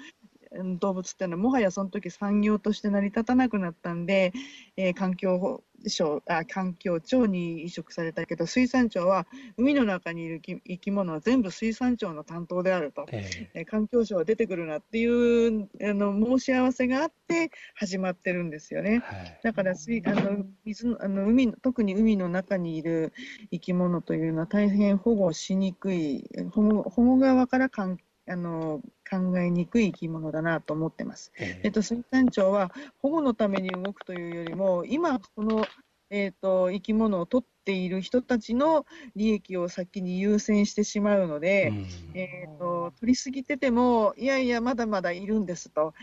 [0.79, 4.33] 動物っていうのはもはやその時産業として成り立たなくなったんで、
[4.77, 23.13] えー、環境省あ環境庁に移植されたけど水産庁は海の中にいる生き物は全部水産庁の担当であると、えー、環境省は出てくるなっていうあの申し合わせがあって始まってるんですよね、はい、だから水あの水あの海特に海の中にいる
[23.51, 31.31] 生き物というのは大変保護しにくい保護保護側から関あの考えにくい生き物だなと思ってます。
[31.63, 35.65] えっと、水産庁は保護のために動くというよりも、今、この、
[36.11, 41.73] えーと、生き物を取っている人たちの利益を先に優先してしまうので、
[42.13, 45.93] えーと、取りすぎてても、いやいや、まだまだいるんですと、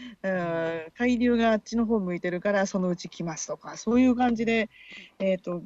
[0.98, 4.68] 海流があっちの方向いてるから、そのうち来ますとか、そういう感じで、
[5.20, 5.62] えーと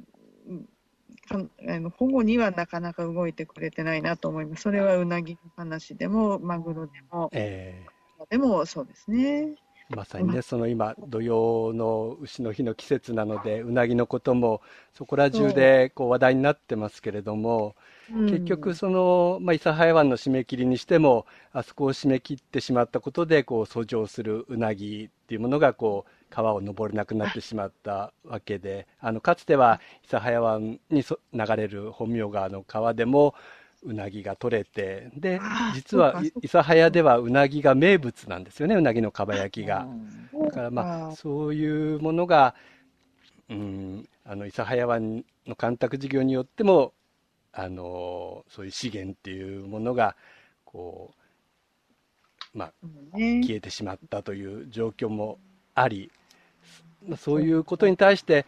[1.31, 4.63] あの保護にはなかなか動いてくれてないなと思います。
[4.63, 9.55] それはうなぎの話でも、マグロでも、えー、でもそうですね。
[9.97, 14.61] まさにね、その今、土曜の牛の日の季節なので、うなぎのことも
[14.93, 17.75] そこら中でこう話題になってますけれども、
[18.09, 33.35] 結局、その、まあ、諫早湾の締め切りにしても、あそこを締め切ってしまったことで、こう、遡上するうなぎっていうものが、こう、川を登れなくなってしまったわけで、あの、かつては諫早湾に流れる本名川の川でも、
[33.83, 35.41] うなぎが取れて、で、
[35.75, 39.87] 実は諫早ではうなぎが名物なんですよね、うなぎのかば焼きが。
[40.33, 42.55] だからまあ、そういうものが、
[43.49, 46.93] うん、あの、諫早湾の干拓事業によっても、
[47.53, 50.15] あのそういう資源っていうものが
[50.65, 51.13] こ
[52.55, 52.73] う、まあ、
[53.13, 55.39] 消えてしまったという状況も
[55.75, 56.11] あり、
[57.17, 58.47] そういうことに対して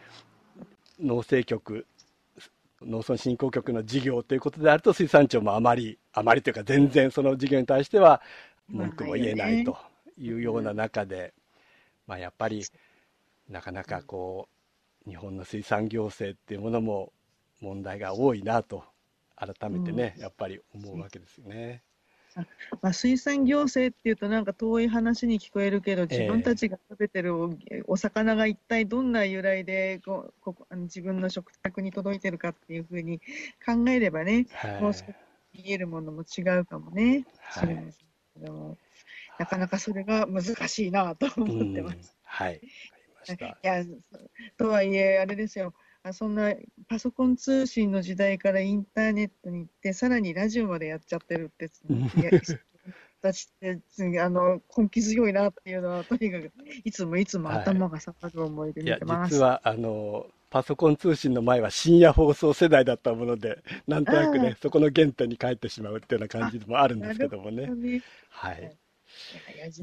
[0.99, 1.85] 農政局
[2.81, 8.21] 農村振興局の事業ということであると水産庁もあまりあまりというか全然その事業に対しては
[8.67, 9.77] 文句も言えないと
[10.17, 11.33] いうような中で、
[12.07, 12.63] まあ、やっぱり
[13.49, 14.47] なかなかこ
[15.05, 17.11] う日本の水産行政っていうものも
[17.61, 18.83] 問題が多いなと
[19.35, 21.81] 改めてね、やっぱり思うわけですよね。
[22.81, 27.55] まあ、水産行政っていうとなんか遠い話に聞こえるけど自分たちが食べてるお,、
[27.87, 33.19] お魚が一体どんな由来でここ自分の食卓に届いてるかっていうふうに
[33.65, 35.05] 考えればね、はい、もう少し
[35.53, 37.91] 見えるものも違うかもね、はい、れません
[38.41, 38.77] けども
[39.39, 42.15] なかなかそれが難しいなと思ってます。
[42.23, 43.83] はい、いや
[44.57, 45.73] とはいえあれですよ
[46.11, 46.53] そんな
[46.89, 51.69] パソコン通信の時代からインターネットに行って、さらにラジオまでやっちゃってるって、
[53.21, 56.51] 私ってあの根気強いなっていうのは、とにかく
[56.83, 59.19] いつもいつも頭が下がる思いで見てます。
[59.19, 67.67] はい、実はあのパソコン通信の前は深夜放送世代だったもので、なんとなくね、そこの原点に帰ってしまうっていうような感じもあるんですけどもね。
[67.67, 68.61] ねはい。
[68.61, 68.82] い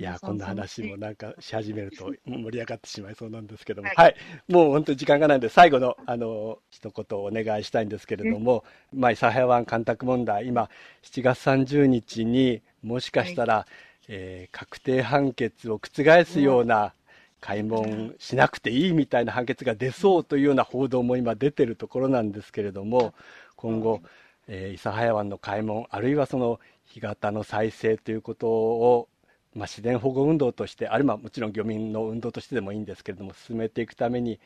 [0.01, 4.17] や、こんな話もなんかし始めると盛り上がってしまいそうなんですけども、 はい、はい、
[4.49, 10.69] もう本当に時間がないので、最後の、あの、一言お願いしたいんですけれども、まあ、サヘ湾干拓問題、今、
[11.03, 13.73] 7月30日にもしかしたら、はい、
[14.09, 16.95] えー、確定判決を覆すような、
[17.41, 23.15] 開門しなくていいみたいな判決が出そうというような報道も今出てるところなんですけれども、
[23.57, 24.03] 今後、
[24.47, 29.09] えー、諫早湾の開門、あるいはその干潟の再生ということを
[29.55, 34.39] まあ、自然保護運動としてあるいはもちろん漁民の運動としてでもいいんですけれども進めていくために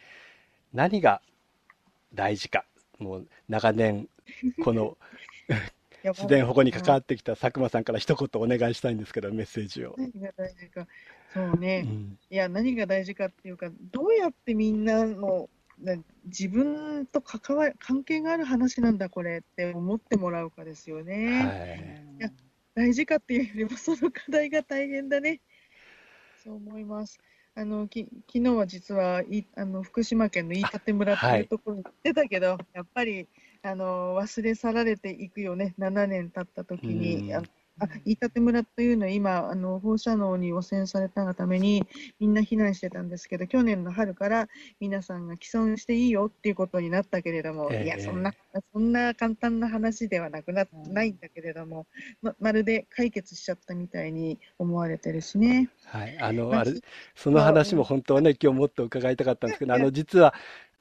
[0.73, 1.21] 何が
[2.15, 2.65] 大事か。
[2.99, 4.09] もう長年
[4.63, 4.97] この
[6.05, 9.95] 自然保護に関わってきた佐久間さんから一言お願いしたいんですけどメッセージを。
[9.97, 10.87] 何が大事か。
[11.33, 15.49] そうね、うん、いや何が大事かっていうかどうやってみんなの
[16.27, 21.43] 自分と関わ関係がある話なんだこれって思ってもらうかですよね。
[21.43, 22.31] はい、いや
[22.75, 25.41] 大事かっていうよりも、その課題が大変だね。
[26.43, 27.19] そう思います。
[27.57, 33.29] あのき昨日は実はいあの福島県の飯舘村っていうところに行ってたけど、はい、やっぱり
[33.63, 37.33] あの忘れ去られていくよね、7年経った時に、
[37.81, 41.85] ああ飯舘村というのは今あの放射能に汚染されたがために
[42.21, 44.49] みんな避難してたんですけど去年の春から
[44.81, 48.33] 皆さんが既存していいよっていうことになったけれども、えー、いやそんな
[48.73, 51.87] そんな簡単な話ではなくなないんだけれども
[52.23, 55.69] ままるで解決しちゃったみたいに思われてるしね。
[55.87, 56.73] はい、あの、まあ、あれ
[57.15, 60.35] その話も本当はね今日もっと伺いたかったんですけどあの実は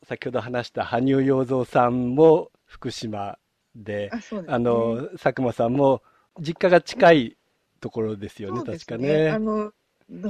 [0.03, 3.37] 先ほど話した羽生洋三さんも福島
[3.75, 6.03] であ、ね、あの佐久間さんも
[6.39, 7.37] 実家が近い
[7.79, 9.29] ところですよね、確かね。
[9.29, 9.71] あの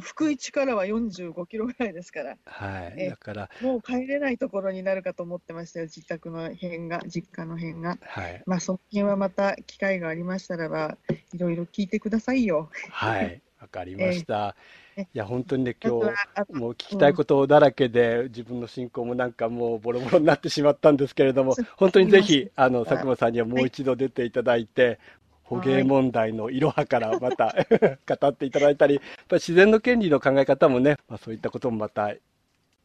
[0.01, 3.49] 福井市からは45キロぐらいですから、はい、だから。
[3.61, 7.97] もう帰れないところになるかと思ってましたよ、自宅の辺が、実家の辺が。
[8.01, 10.97] はい、まあ、その辺はまた機会がありましたらば、
[11.33, 12.69] いろいろ聞いてくださいよ。
[12.91, 14.55] はい、わかりました。
[14.95, 24.99] えー、いや、本当にね、今日、もう聞きたいことだらけで、うん、自分の進行もなんかもうボロボロになってしまったんですけれども、本当にぜひ、あの、佐久間さんにはもう一度出ていただいて、
[25.43, 27.55] 捕鯨問題のいろはからまた
[28.07, 32.13] 語っていただいたり、やっぱ自然の権利の考え方もね、まあ、そういったこともまた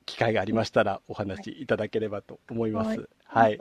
[0.07, 3.09] 機会がありましたらお話しいただければと思います。
[3.27, 3.59] はい。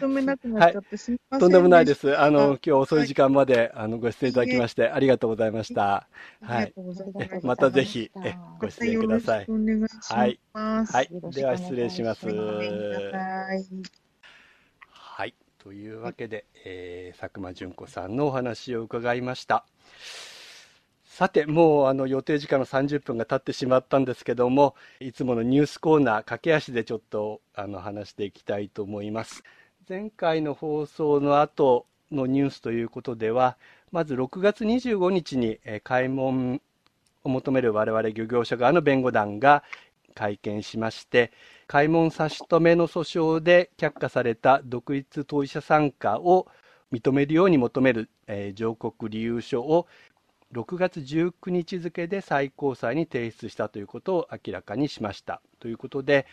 [0.00, 2.18] とんでもなくなっちゃってすみません、とんでもないです。
[2.18, 6.06] あの、今日遅い時間まで、あの、ご出演いただきまして、ありがとうございました。
[6.42, 6.74] はい。
[7.42, 9.50] またぜひ、え、ご出演ください。
[10.08, 10.38] はい。
[10.92, 11.10] はい。
[11.34, 12.26] では失礼します。
[15.66, 19.64] というわけで、えー、佐久間純子さんのお話を伺いました。
[21.04, 29.42] さて、もうあの予定時間の30分が経ってしまったんですけども、いつものニュースコーナー、駆け足でちょっとあの話していきたいと思います。
[29.88, 33.56] 前回の放送の後のニュースということでは、
[33.90, 36.60] まず6月25日にえ開門
[37.24, 39.64] を求める我々漁業者側の弁護団が
[40.14, 41.32] 会見しまして、
[41.66, 46.46] 開門差し止めの訴訟で却下された独立当事者参加を
[46.92, 49.86] 認めるように求める、えー、上告理由書を
[50.52, 55.42] 6月19日付で最高裁に提出したということを明らかにしました。
[55.58, 56.26] ということで、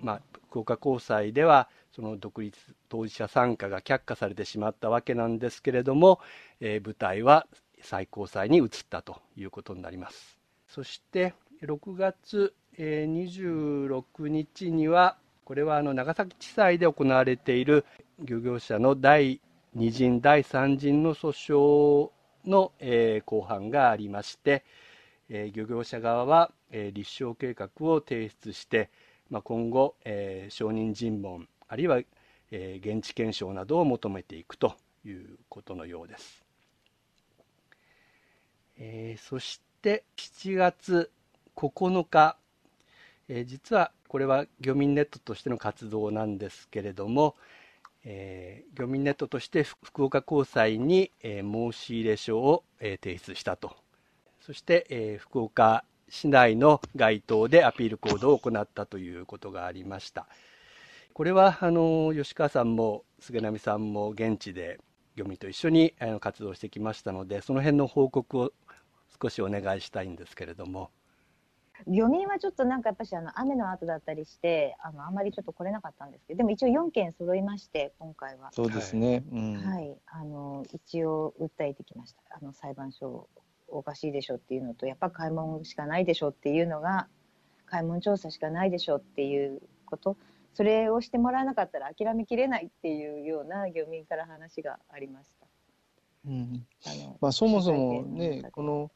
[0.00, 2.58] まあ、福岡高裁ではその独立
[2.88, 6.20] 当事者参加が却下されてしまったわけなんですけれども、
[6.60, 7.46] えー、舞台は
[7.82, 10.38] 最高裁に移ったということになります。
[10.68, 12.52] そして6月
[12.82, 17.84] 26日には、これはあの長崎地裁で行われている
[18.18, 19.40] 漁業者の第
[19.74, 22.10] 二審、第三審の訴訟
[22.48, 24.64] の、えー、公判がありまして、
[25.28, 28.90] えー、漁業者側は、えー、立証計画を提出して、
[29.30, 32.00] まあ、今後、えー、証人尋問あるいは、
[32.50, 36.44] えー、現地検証などを求めていくということのようです。
[38.78, 41.10] えー、そして7月
[41.56, 42.36] 9日、
[43.28, 47.34] えー、実はこれは漁民ネットとしての活動なんですけれども、
[48.04, 53.76] えー、漁民ネットとして福岡高裁に、えー、申し入れ書を、えー、提出したと
[54.40, 60.28] そして、えー、福岡市内の街頭でアピール行動を行ったということがありました。
[61.14, 64.78] これはあの吉川さんも菅波さんも現地で
[65.16, 68.52] 漁民と一緒に活動してきましたのでその辺の報告を
[69.20, 70.90] 少しお願いしたいんですけれども。
[71.86, 78.50] 漁民はちょっとなんかやっぱしあの雨の後だったりしてあのあまりちょっと来れなかったんですけどでも一応4件揃いまして今回は。
[78.52, 79.96] そうですね、うん、はい。
[80.06, 82.20] あの一応訴えてきました。
[82.30, 83.28] あの裁判所
[83.68, 87.08] おかしいでしょっていうのとやっぱ開門しかないでしょっていうのが
[87.66, 90.16] 開門調査しかないでしょっていうこと。
[90.54, 95.46] それをしてもらわなかったら諦めきれないっていうような漁民から話がありました。
[96.26, 96.66] うん。
[97.20, 98.90] まあ、そもそもね、この、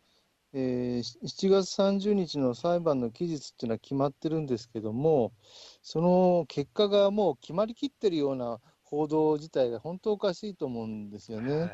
[0.52, 5.32] えー、7月30日の裁判の期日っていうのは決まってるんですけども、
[5.82, 11.60] その結果がもう決まりきってるような報道自体が本当おかしいと思うんですよね。
[11.60, 11.70] はい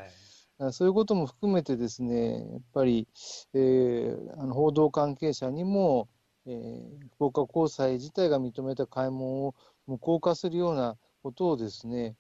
[0.73, 3.07] そういうことも含めてですね、やっぱり、
[3.53, 6.09] えー、あの報道関係者にも、
[6.47, 9.55] えー、福岡高裁自体が認めた開門を
[9.87, 12.17] 無効化するようなことをですね、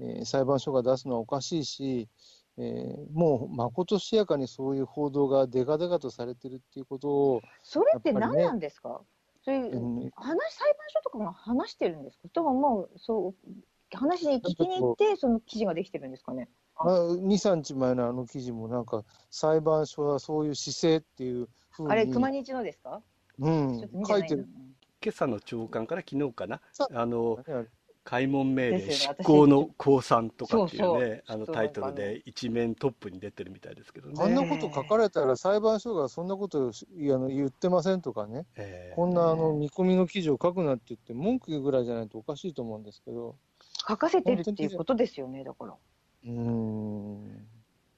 [0.00, 2.08] えー、裁判所が出すのはおかしいし、
[2.58, 9.02] えー、もうまことしやかにそういう報道がでかでかとされてるっていうことを、それって何なんですか、
[9.44, 12.28] それ、うん、話裁判所とかも話してるんですか？
[12.32, 13.34] とかもうそう
[13.94, 16.48] 話に聞きに行って、その記事ができてるんですかね
[16.78, 21.92] ？2、3日前のあの記事も、なんか、裁判所はそういう姿勢っていうふうに。
[21.92, 23.00] あれ、熊日のですか？
[23.38, 24.48] うん、書いてる。
[25.02, 26.60] 今朝の朝刊から昨日かな、
[26.92, 27.38] あの、
[28.06, 34.14] 開門命令執行の降参とかっていうね、あのタイトルで一面トップに出てるみたいですけどね。
[34.22, 43.34] あんなこと書かれたら裁判所がそんなこと言ってませんとかね、えー、こんなあの見込みの記事を書くなって言って文句言うぐらいじゃないとおかしいと思うんですけど。
[43.88, 45.74] 書かせてるっていうことですよね、だから。
[46.26, 47.46] うん。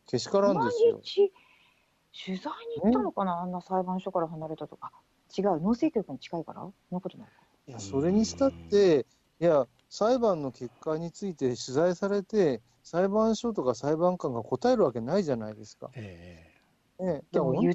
[0.07, 1.01] けしからんですよ。
[2.25, 4.91] 取材に行ったのかな、あんな裁判所から離れたとか。
[5.37, 6.63] 違う、農政局に近いから？
[6.63, 7.29] そんなことない
[7.69, 9.05] いや、それにしたって、
[9.41, 15.91] いや、裁判の結果について取材されて、裁判所とか裁判官が答えるわけないじゃないですか。
[15.95, 16.47] え
[16.99, 17.07] えー。
[17.07, 17.75] ね、でも言っ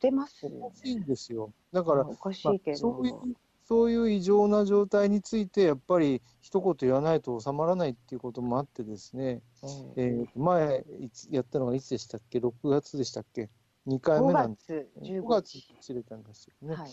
[0.00, 0.58] てますよ、ね。
[0.60, 1.52] おかしいんですよ。
[1.72, 3.36] だから、おかしいけど、まあ、そういう
[3.68, 10.84] そういう異常な状態について、やっぱり一言言わないと収まらないっていうこともあってですね、うん、えー、前
[11.32, 13.50] やったのがいつでしたっけ、6月でしたっけ、
[13.88, 16.76] 2回目なんで、5月知れたんですよね。
[16.76, 16.90] はい、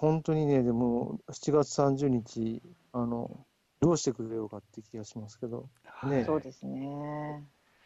[0.00, 2.62] 本当にね、でも7月30日、
[2.92, 3.44] あの
[3.80, 5.68] どうしてくれようかって気がしますけど、
[6.04, 7.44] ね、そうですね。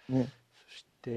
[0.09, 0.29] ね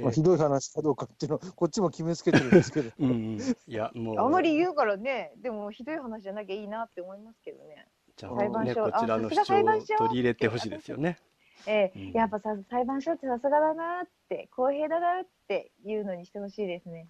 [0.02, 2.92] まあ、ひどい話かどうかっていうのは、こっちも決めつけてるんですけど。
[3.00, 4.20] うん、うん、いや、もう。
[4.20, 7.88] あまり言うからね、でもひどい話じゃなきゃいいなって思いますけどね。
[8.16, 11.18] じゃあ、裁判所、ね、こちらの主張を取り入れてほしいですよね。
[11.66, 17.08] ええ、うん、やっぱさ裁判所ってさすがだなって公平だなっていうのにしてほしいですね。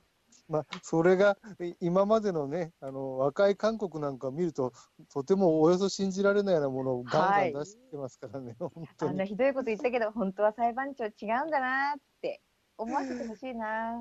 [0.49, 1.37] まあ、それが
[1.79, 4.73] 今までのねあの若い韓国なんかを見ると
[5.13, 11.09] とてもおよそ信じられないようなものをガンガン出してますからね、はい、本当にあんなひどいこと言ったけど本当は裁判長違
[11.43, 12.41] うんだなって
[12.77, 13.93] 思わせてほしいな。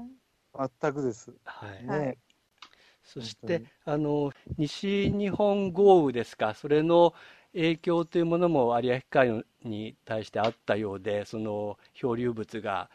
[0.80, 1.34] 全くです。
[1.44, 1.86] はい。
[1.86, 2.18] ね。
[3.02, 7.14] そして、あの、西日本豪雨ですか、それの
[7.52, 12.90] 影響というものも有明海に対してあったようで、その漂流物が、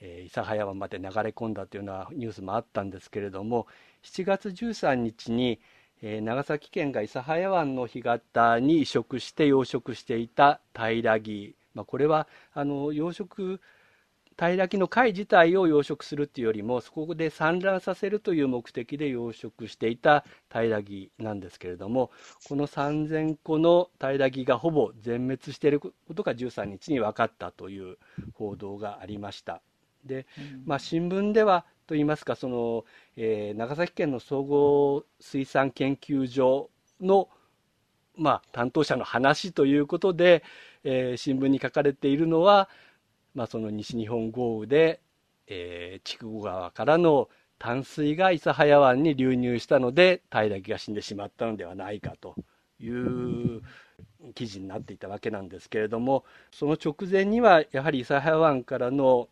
[0.00, 3.66] えー、諫早湾まで流れ込んだというようなニュースもあったんですけれども、
[4.02, 5.60] 7月13日に、
[6.02, 13.60] えー、長崎県が諫早湾の干潟に移植して養殖していた平木、まあ、これはあの養殖
[14.38, 22.10] 平木の貝自体を養殖するっていうよりもそこで産卵させるという目的で養殖していた平木なんですけれども
[22.46, 27.96] この3000個の平木がほぼ全滅していることが13日に分かったという
[28.34, 29.62] 報道がありました。
[30.06, 30.26] で、
[30.64, 32.84] まあ、新聞ではといいますかその、
[33.16, 37.28] えー、長崎県の総合水産研究所の、
[38.16, 40.42] まあ、担当者の話ということで、
[40.84, 42.68] えー、新聞に書かれているのは
[43.36, 45.00] まあ、その西日本豪雨で、
[45.46, 47.28] えー、筑後川からの
[47.58, 52.34] 淡水が諫早湾に流入したので平木が死んでしまったのではないかと
[52.80, 53.60] いう
[54.34, 59.28] 記事になっていたわけなんですけれどもその直前にはやはり諫早湾からの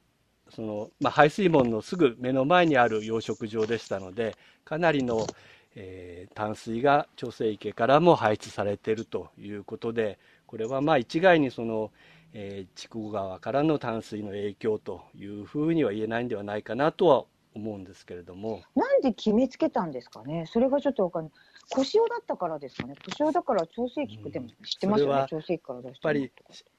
[0.51, 5.27] その、まあ、排水門のすぐ目の前にある養殖場でしたのでかなりの、
[5.75, 11.91] えー、淡水が調整池からも排出されているということでこれはまあ一概にその、
[12.33, 17.25] えー、筑後川からの淡水の影響というふうには言えないんではないかなとは
[17.55, 18.63] 思うんですけれども。
[18.75, 20.45] なんで決めつけたんですかね？
[20.47, 21.33] それがちょっとわかんない。
[21.71, 22.95] 小潮だったからですかね？
[23.09, 26.31] 小潮だから調整器でも知ってますよね、調整器からやっぱり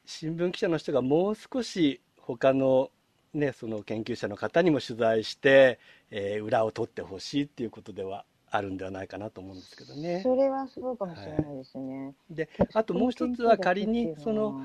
[0.06, 2.92] 新聞記者の人がもう少し他の
[3.36, 5.80] ね、その研究者の方にも取材して、
[6.10, 10.22] えー、裏を取ってほしいっていうことではあるんではないかなと思うんですけどね。
[10.24, 12.06] それはそうかもしれないですね。
[12.06, 14.62] はい、であともう一つは仮にその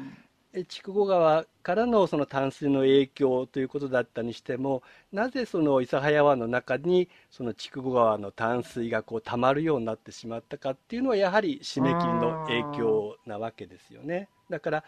[0.68, 14.29] 筑後川からのその淡水の影響ということだったにしてもなぜその諫早湾の中にその筑後川の淡水がこう溜まるようになってしまったかっていうのはやはり締め切りの影響なわけですよね。
[14.49, 14.85] だから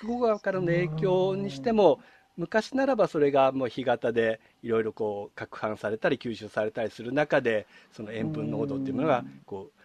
[0.00, 2.00] 筑後川からの影響にしても
[2.38, 9.80] 昔ならばそれがもう干潟でいろいろこう攪拌されたり吸収されたりする中でその塩分濃度っていうものがこう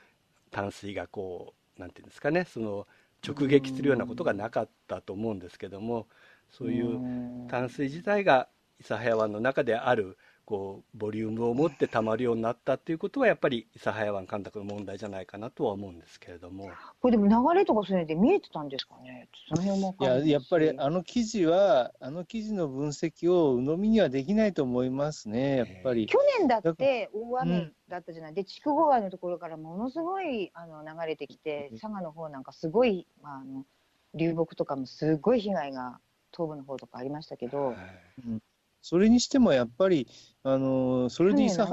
[0.51, 2.45] 淡水がこうなんていうんですかね。
[2.45, 2.87] その
[3.27, 6.07] 直撃するようなことがなかったと思うんですけども
[6.51, 8.49] そういう淡水自体が
[8.81, 16.69] 諫早湾の中であるこうボリュームを持ってたまるようになったっていうことはやっぱり諫早湾干拓の問題じゃないかなとは思うんですけれども。
[17.01, 19.29] これでも流れとかそういうので見えてたんですかね？
[19.47, 26.07] その辺もいややっぱりあの記事はあの記事の分析を鵜呑みにはできないと思いますねやっぱり。
[26.07, 33.65] 去年だって大雨だったじゃない、うん、で筑後川のところからものすごいあの流れてきて佐賀の方なんかすごい、まあ、あの
[34.13, 35.99] 流木とかもすごい被害が
[36.31, 37.77] 東部の方とかありましたけど、はい。
[38.27, 38.41] うん
[38.83, 40.07] それにしてもやっぱり、
[40.43, 41.65] あのそれで諫早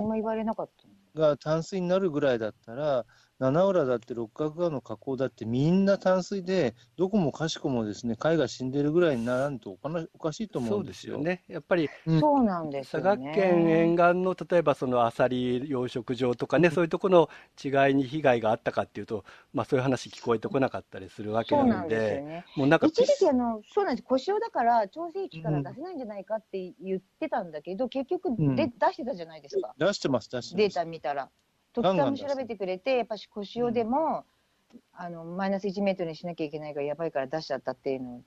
[1.16, 3.04] が淡水になるぐらいだったら、
[3.40, 11.14] 七浦だって六角川の河口だってみんな淡水で、どこもかしこもですね、貝が死んでるぐらいにならんとおかなおかしいと思うんですよ。
[11.14, 11.44] そうですよね。
[11.48, 11.88] やっぱり、
[12.20, 17.30] そうなんです佐賀県沿岸の例えばそのアサリ養殖場とかね、そういうところ
[17.64, 19.24] の違いに被害があったかっていうと、
[19.54, 24.06] まあそういう話聞こえてこなかったりするわけなので、でね、もうなんか一時期あのそうなんです。
[24.06, 29.74] 故障だから調整器から出せないんじゃないかって言ってたんだけど、結局で、うん、出してたじゃないですか。
[29.78, 30.56] 出してます出してます。
[30.56, 31.30] データ見たら。
[31.72, 34.24] 時さんも調べてくれて、やっぱし腰をでも、
[34.72, 38.22] うん、あのマイナス1メートルにしなきゃいけないからやばいから出しちゃったっていうのを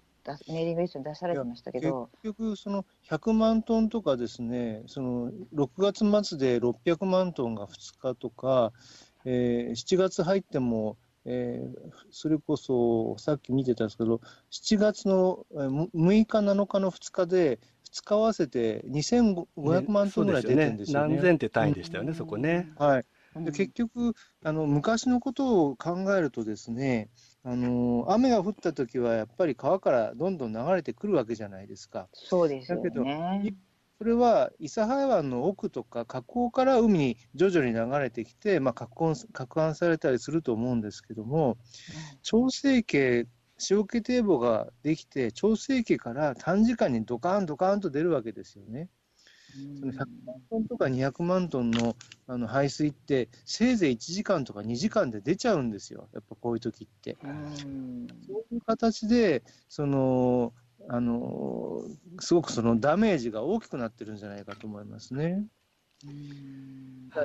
[0.48, 2.10] メーリングリストに出されてましたけど。
[2.24, 8.72] 結局、その100万トンとかですね、その6月末で600万トンが2日とか、
[9.26, 14.22] えー、7月入っても、えー、それこそさっき見てたんですけど、
[14.52, 15.90] 7月の6
[16.26, 17.60] 日、7日の2日で、
[17.92, 21.10] 2日合わせて2500万トンぐらい出てるんですよね。
[21.10, 21.16] ね。
[21.18, 22.72] 何千って単位でしたよね、そこね。
[22.78, 23.06] はい
[23.36, 24.14] で結局
[24.44, 27.10] あの、昔のことを考えるとですね、
[27.44, 32.08] あの雨が降った時はやっぱり川からどんどん流れてくるわけじゃないですか。
[32.14, 32.90] そうですよね。
[32.90, 33.06] だけど
[34.00, 39.16] それは諫早湾の奥とか河口から海に徐々に流れてきて、まあ、攪
[39.46, 41.58] 拌されたりすると思うんですけども、
[42.22, 43.28] 調整系、
[43.70, 48.90] 塩気堤防ができて、調整系から短時間にドカンドカンと出るわけですよね。
[49.80, 51.96] その100万トンとか200万トンの
[52.26, 57.18] あの排水って、せいぜい1時間とか2時間で出ちゃうんですよ、やっぱこういう時って。
[57.22, 57.68] そ
[58.50, 60.54] ういう形で、その
[60.88, 61.82] あの
[62.20, 65.46] すごくそのダメージが大きくなってるんじゃないかと思いますね。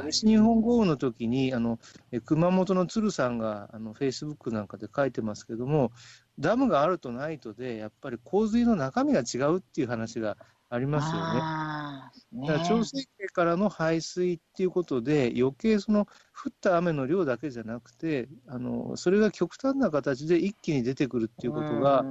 [0.04, 1.80] 西日本豪雨の時にあの
[2.24, 5.90] 熊本の鶴さんがあのフェイスブックなんかで書いてますけども
[6.38, 10.36] ダムがあるとないとでやっぱり洪水の中身が違うっていう話が
[10.70, 12.46] ありますよね。
[12.46, 22.04] だから調整池からの排水っていうことで、余計その降った雨の量だけじゃなくて、あのそれが極端な形で一気に出てくるっていうことが、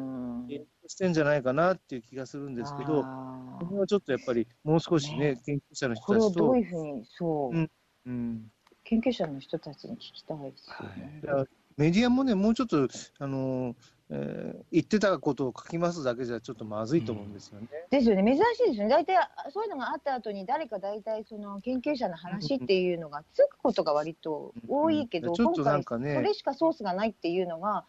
[0.88, 6.40] してんじゃないかなっていう気がするんですけど、これはちょっとやっぱり、もう少しね、ね研究者の人たちと。
[6.40, 7.72] どういうふうに、そう、うん、
[8.06, 8.52] うん、
[8.84, 11.22] 研究者の人たちに聞きたいですよね。
[11.26, 12.88] はい、メディアもね、もうちょっと、
[13.20, 13.76] あの
[14.10, 17.68] えー、言ってたことを書きますだけじゃちょっとまずいと思うんですよね。
[17.72, 19.18] うん、ですよね、珍しいですよね、大体
[19.52, 25.48] そういうのがあった後に、誰か大体その研究者の話っていうのがつくことが割と多いけど、うん。
[25.48, 27.86] うん、今回、それしかソースがないっていうのが、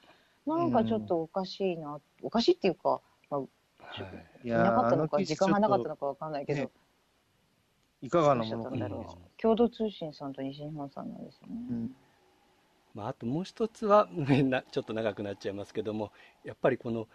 [0.46, 0.72] なん。
[0.72, 3.00] かちょっとおかしいな、おかしいっていうか、
[3.30, 3.40] まあ、
[4.42, 6.32] いなかったのか、時間がなかったのかわかん。
[6.32, 6.62] ないけど。
[6.62, 6.68] ね
[8.00, 8.88] いかがなものかな
[9.40, 10.32] 共同通信さん。
[10.32, 11.12] と西日本さん。
[11.12, 11.24] なん。
[11.24, 11.54] ですよね。
[11.70, 11.96] うん
[12.94, 16.10] まあ、あともう一つは、ね、ちょっと長くなっちゃいますけども
[16.44, 17.06] やっぱりこの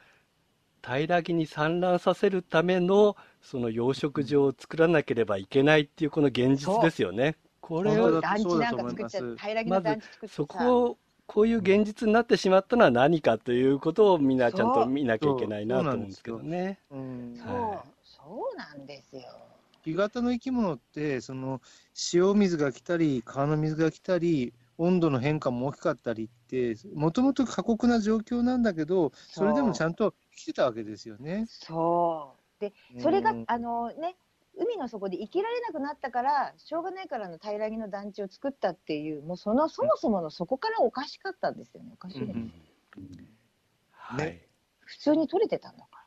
[0.81, 7.37] 平らぎに産卵させるためのその養殖場を作らなければいけないっていうこの現実ですよね。
[7.61, 16.79] これを団地なんか作っちゃ平らぎの団地作っそここういう現実になってしまったのは何かということをみんなちゃんと見なきゃいけないなと思うんですけどね。
[16.89, 16.99] そう、
[18.03, 19.23] そうなんですよ。
[19.85, 21.61] 干潟の生き物って、その
[22.13, 31.45] 塩水が来たり、川の水が来たり、温度の変化も大きかったりって、もともと過酷な状況なんだけど、それでもちゃんと生きてたわけですよね。
[31.47, 32.61] そう。
[32.61, 34.15] でそれが、あのね、
[34.55, 42.53] 海の底で生きられなくなったから、しょうがないからの平らぎの団地を作ったっていう、もうそのそもそものそこからおかしかったんですよね、おかしいです、うん
[43.91, 44.41] はい、
[44.79, 46.03] 普通に取れてたんだから。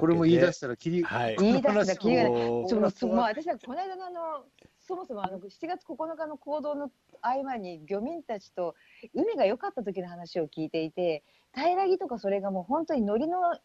[0.00, 2.32] これも言い出したらきり、はい、言い出したらきりがない。
[2.68, 4.44] そのそまあ、私はこの間のあの
[4.86, 6.90] そもそもあの7月9日の行動の
[7.22, 8.74] 合間に漁民たちと
[9.14, 11.24] 海が良かった時の話を聞いていて
[11.54, 13.60] 平木とかそれがもう本当に海苔のあ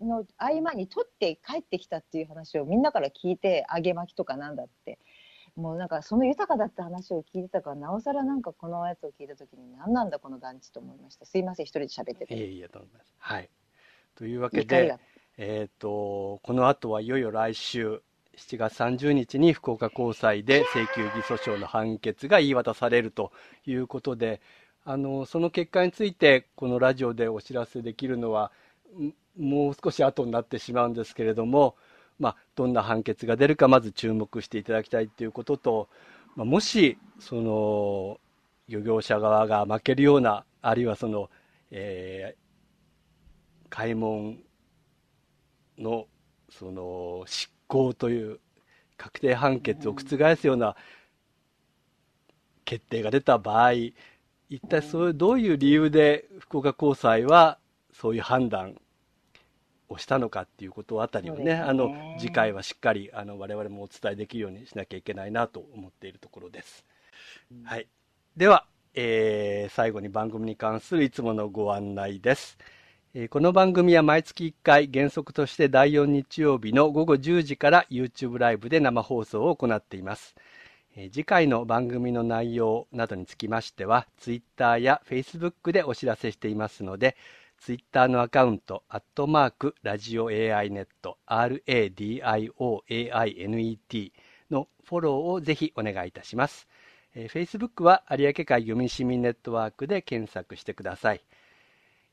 [0.00, 4.98] の合間に取って帰ってきたっていう話をみんなから聞いて揚げ巻きとかなんだって
[5.56, 11.26] もうなんかその豊かだった話を聞いてたからなおさらなんかこのやつを聞いた時に何なんだこの団地と思いました。
[11.26, 12.34] すいません一人で喋ってて。
[12.34, 13.50] いえいえと思いますはい。
[14.14, 14.98] というわけで
[15.40, 18.02] えーと、この後はいよいよ来週
[18.38, 23.32] 7月30日に福岡高裁で請求議訴訟の判決が言い渡されると
[23.66, 24.40] いうことで
[24.84, 28.52] あのその結果についてこのラジオでお知らせできるのは
[29.38, 31.76] もう少し後になってしまうんですけれども、
[32.18, 35.88] まあ、どんな判決が出るかまず注目していただきたいということと、
[36.36, 38.18] まあ、もしその
[38.68, 41.28] 漁業者側が負けるようなあるいはその、
[41.70, 44.38] えー、開門
[45.78, 46.06] の
[46.50, 48.40] その執行という
[48.96, 50.74] 確定判決を覆すような
[52.64, 53.72] 決定が出た場合
[54.50, 57.58] 一体そういうどういう理由で福岡高裁は
[57.92, 58.74] そういう判断
[59.88, 66.84] をしたのかっていうことあたりをね、ね、あの次回はしっかりあの我々もお伝えできるようにしなきゃいけないなと思っているところです。
[67.64, 67.86] はい、
[68.36, 72.58] では、えー、最後に番組に関するいつものご案内です。
[73.30, 80.34] この番組は毎月1回原則として第4日曜日の午後10時から YouTube ライブで生放送を行っています。
[80.94, 87.16] 次回の番組の内容などにつきましては Twitter や Facebook でお知らせしていますので
[87.58, 92.52] Twitter のアカウント、アットマーク、ラジオ AI ネット、RADIOAINET
[94.50, 96.68] のフォローをぜひお願いいたします。
[97.14, 101.22] Facebook は有明海漁民市民ネットワークで検索してください。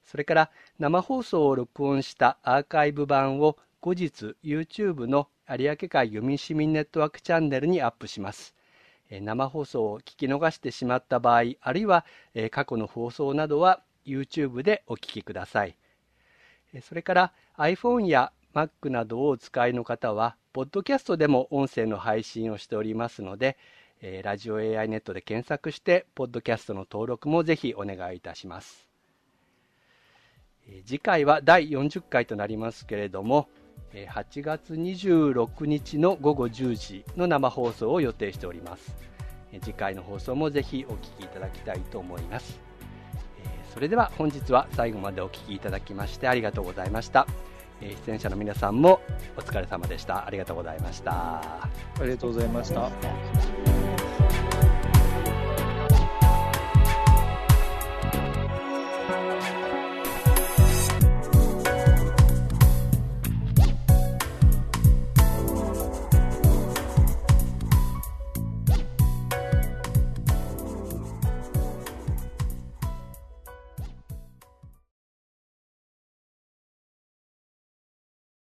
[0.06, 8.56] それから生放送を録音したアーカイブ版を後日 YouTube の有明海漁民市民ネットワークチャンネルにアップします。
[9.12, 12.06] 生放送を聞き逃してしまった場合、あるいは
[12.52, 15.78] 過去の放送などは YouTube でお聞きください。
[16.82, 23.58] それから iPhone や Mac などをお使いの方は、ポッドキャストでも音声の配信をしておりますので、
[24.24, 28.95] ラジオ AI ネットで検索して、ポッドキャストの登録もぜひお願いいたします。
[30.86, 33.48] 次回は第40回となりますけれども、
[33.94, 38.96] 8月26日の午後10時の生放送を予定しております。
[39.62, 42.60] 次回の放送もぜひお聞きいただきたいと思います。
[43.74, 47.28] それでは本日は最後までお聞きいただきましてありがとうございました。
[47.82, 49.02] 出演者の皆さんも
[49.38, 50.26] お疲れ様でした。
[50.26, 51.12] ありがとうございました。
[51.62, 51.70] あ
[52.02, 53.55] りがとうございました。